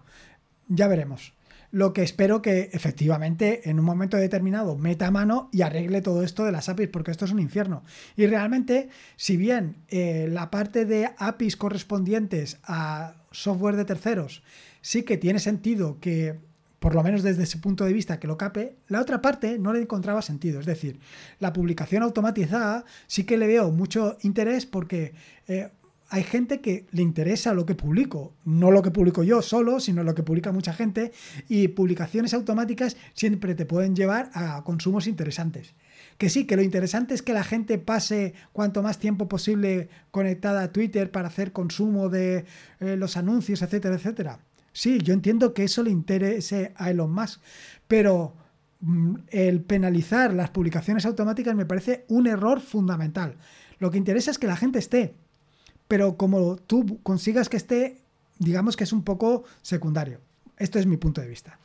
Ya 0.67 0.89
veremos 0.89 1.35
lo 1.75 1.93
que 1.93 2.05
espero 2.05 2.41
que 2.41 2.71
efectivamente 2.73 3.69
en 3.69 3.81
un 3.81 3.85
momento 3.85 4.17
determinado 4.17 4.79
meta 4.79 5.11
mano 5.11 5.49
y 5.51 5.63
arregle 5.63 6.03
todo 6.03 6.23
esto 6.23 6.45
de 6.45 6.53
las 6.53 6.69
APIs, 6.69 6.87
porque 6.87 7.11
esto 7.11 7.25
es 7.25 7.33
un 7.33 7.41
infierno. 7.41 7.83
Y 8.17 8.27
realmente, 8.27 8.91
si 9.17 9.37
bien 9.37 9.79
eh, 9.89 10.29
la 10.31 10.53
parte 10.53 10.85
de 10.85 11.11
APIs 11.19 11.57
correspondientes 11.57 12.59
a 12.63 13.15
software 13.33 13.75
de 13.75 13.85
terceros 13.85 14.45
sí 14.83 15.03
que 15.03 15.17
tiene 15.17 15.41
sentido 15.41 15.99
que 15.99 16.39
por 16.79 16.95
lo 16.95 17.03
menos 17.03 17.25
desde 17.25 17.43
ese 17.43 17.59
punto 17.59 17.85
de 17.85 17.93
vista 17.93 18.21
que 18.21 18.29
lo 18.29 18.39
cape, 18.39 18.77
la 18.87 19.01
otra 19.01 19.21
parte 19.21 19.59
no 19.59 19.73
le 19.73 19.81
encontraba 19.81 20.23
sentido. 20.23 20.61
Es 20.61 20.67
decir, 20.67 21.01
la 21.41 21.53
publicación 21.53 22.05
automatizada 22.05 22.85
sí 23.09 23.25
que 23.25 23.37
le 23.37 23.49
veo 23.49 23.73
mucho 23.73 24.17
interés 24.23 24.65
porque 24.65 25.13
eh, 25.49 25.71
hay 26.11 26.23
gente 26.23 26.61
que 26.61 26.87
le 26.91 27.03
interesa 27.03 27.55
lo 27.55 27.67
que 27.67 27.75
publico, 27.75 28.35
no 28.45 28.71
lo 28.71 28.83
que 28.83 28.91
publico 28.91 29.23
yo 29.23 29.43
solo, 29.43 29.81
sino 29.81 30.05
lo 30.05 30.15
que 30.15 30.23
publica 30.23 30.53
mucha 30.53 30.73
gente 30.73 31.13
y 31.49 31.69
publicaciones 31.69 32.35
automáticas 32.35 32.97
siempre 33.15 33.55
te 33.55 33.67
pueden 33.67 33.97
llevar 33.97 34.31
a 34.35 34.63
consumos 34.65 35.07
interesantes. 35.07 35.75
Que 36.19 36.29
sí, 36.31 36.47
que 36.47 36.57
lo 36.57 36.63
interesante 36.63 37.15
es 37.15 37.23
que 37.23 37.33
la 37.33 37.43
gente 37.43 37.79
pase 37.79 38.35
cuanto 38.53 38.83
más 38.83 38.99
tiempo 38.99 39.29
posible 39.29 39.89
conectada 40.11 40.63
a 40.63 40.73
Twitter 40.73 41.11
para 41.11 41.29
hacer 41.29 41.53
consumo 41.53 42.09
de 42.09 42.45
eh, 42.81 42.97
los 42.97 43.17
anuncios, 43.17 43.63
etcétera, 43.63 43.97
etcétera. 43.97 44.39
Sí, 44.73 44.99
yo 45.03 45.15
entiendo 45.15 45.55
que 45.55 45.65
eso 45.65 45.83
le 45.83 45.91
interese 45.91 46.73
a 46.77 46.91
Elon 46.91 47.13
Musk, 47.13 47.41
pero 47.89 48.35
mm, 48.81 49.15
el 49.29 49.63
penalizar 49.63 50.35
las 50.35 50.51
publicaciones 50.51 51.07
automáticas 51.07 51.55
me 51.57 51.67
parece 51.67 52.05
un 52.09 52.27
error 52.27 52.61
fundamental. 52.61 53.37
Lo 53.79 53.91
que 53.91 53.99
interesa 53.99 54.31
es 54.31 54.39
que 54.39 54.47
la 54.47 54.57
gente 54.57 54.79
esté 54.79 55.15
pero 55.89 56.17
como 56.17 56.57
tú 56.57 57.01
consigas 57.03 57.49
que 57.49 57.57
esté, 57.57 58.03
digamos 58.39 58.77
que 58.77 58.85
es 58.85 58.93
un 58.93 59.03
poco 59.03 59.45
secundario. 59.63 60.21
Esto 60.57 60.79
es 60.79 60.87
mi 60.87 60.97
punto 60.97 61.21
de 61.21 61.29
vista. 61.29 61.59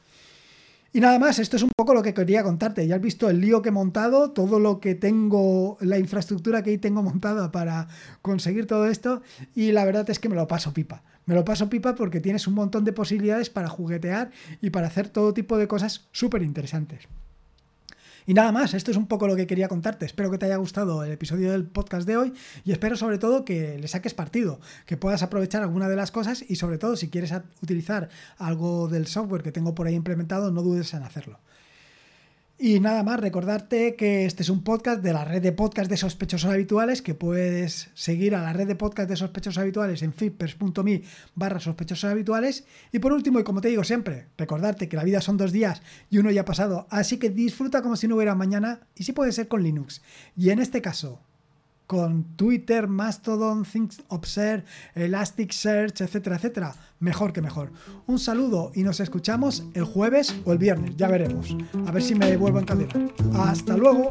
Y 0.91 1.01
nada 1.01 1.19
más, 1.19 1.37
esto 1.37 1.55
es 1.55 1.61
un 1.61 1.69
poco 1.75 1.93
lo 1.93 2.01
que 2.01 2.15
quería 2.15 2.41
contarte. 2.41 2.87
Ya 2.87 2.95
has 2.95 3.01
visto 3.01 3.29
el 3.29 3.39
lío 3.39 3.61
que 3.61 3.69
he 3.69 3.71
montado, 3.71 4.31
todo 4.31 4.59
lo 4.59 4.79
que 4.79 4.95
tengo, 4.95 5.77
la 5.81 5.99
infraestructura 5.99 6.63
que 6.63 6.75
tengo 6.79 7.03
montada 7.03 7.51
para 7.51 7.87
conseguir 8.23 8.65
todo 8.65 8.87
esto. 8.87 9.21
Y 9.53 9.71
la 9.71 9.85
verdad 9.85 10.09
es 10.09 10.17
que 10.17 10.29
me 10.29 10.35
lo 10.35 10.47
paso 10.47 10.73
pipa. 10.73 11.03
Me 11.27 11.35
lo 11.35 11.45
paso 11.45 11.69
pipa 11.69 11.93
porque 11.93 12.21
tienes 12.21 12.47
un 12.47 12.55
montón 12.55 12.85
de 12.85 12.93
posibilidades 12.93 13.51
para 13.51 13.69
juguetear 13.69 14.31
y 14.61 14.71
para 14.71 14.87
hacer 14.87 15.09
todo 15.09 15.31
tipo 15.35 15.59
de 15.59 15.67
cosas 15.67 16.07
súper 16.11 16.41
interesantes. 16.41 17.07
Y 18.29 18.35
nada 18.35 18.51
más, 18.51 18.75
esto 18.75 18.91
es 18.91 18.97
un 18.97 19.07
poco 19.07 19.27
lo 19.27 19.35
que 19.35 19.47
quería 19.47 19.67
contarte. 19.67 20.05
Espero 20.05 20.29
que 20.29 20.37
te 20.37 20.45
haya 20.45 20.57
gustado 20.57 21.03
el 21.03 21.11
episodio 21.11 21.51
del 21.51 21.65
podcast 21.65 22.05
de 22.05 22.15
hoy 22.15 22.33
y 22.63 22.71
espero 22.71 22.95
sobre 22.95 23.17
todo 23.17 23.43
que 23.43 23.79
le 23.79 23.87
saques 23.87 24.13
partido, 24.13 24.59
que 24.85 24.97
puedas 24.97 25.23
aprovechar 25.23 25.63
alguna 25.63 25.89
de 25.89 25.95
las 25.95 26.11
cosas 26.11 26.45
y 26.47 26.57
sobre 26.57 26.77
todo 26.77 26.95
si 26.95 27.09
quieres 27.09 27.33
utilizar 27.63 28.09
algo 28.37 28.87
del 28.87 29.07
software 29.07 29.41
que 29.41 29.51
tengo 29.51 29.73
por 29.73 29.87
ahí 29.87 29.95
implementado, 29.95 30.51
no 30.51 30.61
dudes 30.61 30.93
en 30.93 31.01
hacerlo. 31.01 31.39
Y 32.61 32.81
nada 32.81 33.03
más, 33.03 33.21
recordarte 33.21 33.95
que 33.95 34.25
este 34.25 34.43
es 34.43 34.49
un 34.49 34.65
podcast 34.65 35.01
de 35.01 35.13
la 35.13 35.23
red 35.23 35.41
de 35.41 35.53
podcast 35.53 35.89
de 35.89 35.95
sospechosos 35.95 36.51
habituales, 36.51 37.01
que 37.01 37.13
puedes 37.13 37.89
seguir 37.93 38.35
a 38.35 38.41
la 38.41 38.51
red 38.51 38.67
de 38.67 38.75
podcast 38.75 39.09
de 39.09 39.15
sospechosos 39.15 39.59
habituales 39.59 40.03
en 40.03 40.11
flippers.me 40.11 41.03
barra 41.35 41.61
sospechosos 41.61 42.11
habituales. 42.11 42.65
Y 42.91 42.99
por 42.99 43.13
último, 43.13 43.39
y 43.39 43.45
como 43.45 43.61
te 43.61 43.69
digo 43.69 43.85
siempre, 43.85 44.27
recordarte 44.37 44.89
que 44.89 44.97
la 44.97 45.05
vida 45.05 45.21
son 45.21 45.37
dos 45.37 45.53
días 45.53 45.81
y 46.09 46.17
uno 46.17 46.31
ya 46.31 46.41
ha 46.41 46.45
pasado, 46.45 46.85
así 46.89 47.15
que 47.15 47.29
disfruta 47.29 47.81
como 47.81 47.95
si 47.95 48.09
no 48.09 48.17
hubiera 48.17 48.35
mañana 48.35 48.81
y 48.93 49.03
si 49.03 49.13
puede 49.13 49.31
ser 49.31 49.47
con 49.47 49.63
Linux. 49.63 50.01
Y 50.35 50.49
en 50.49 50.59
este 50.59 50.81
caso, 50.81 51.21
con 51.89 52.35
Twitter, 52.35 52.87
Mastodon, 52.87 53.63
Things 53.63 54.03
Observe, 54.09 54.63
Elasticsearch, 54.93 56.01
etcétera, 56.01 56.35
etcétera, 56.35 56.75
mejor 56.99 57.33
que 57.33 57.41
mejor. 57.41 57.71
Un 58.05 58.19
saludo 58.19 58.71
y 58.75 58.83
nos 58.83 58.99
escuchamos 58.99 59.63
el 59.73 59.85
jueves 59.85 60.35
o 60.45 60.51
el 60.51 60.59
viernes, 60.59 60.95
ya 60.97 61.07
veremos. 61.07 61.57
A 61.87 61.91
ver 61.91 62.03
si 62.03 62.13
me 62.13 62.37
vuelvo 62.37 62.59
a 62.59 62.61
encadenar. 62.61 63.11
Hasta 63.33 63.75
luego. 63.75 64.09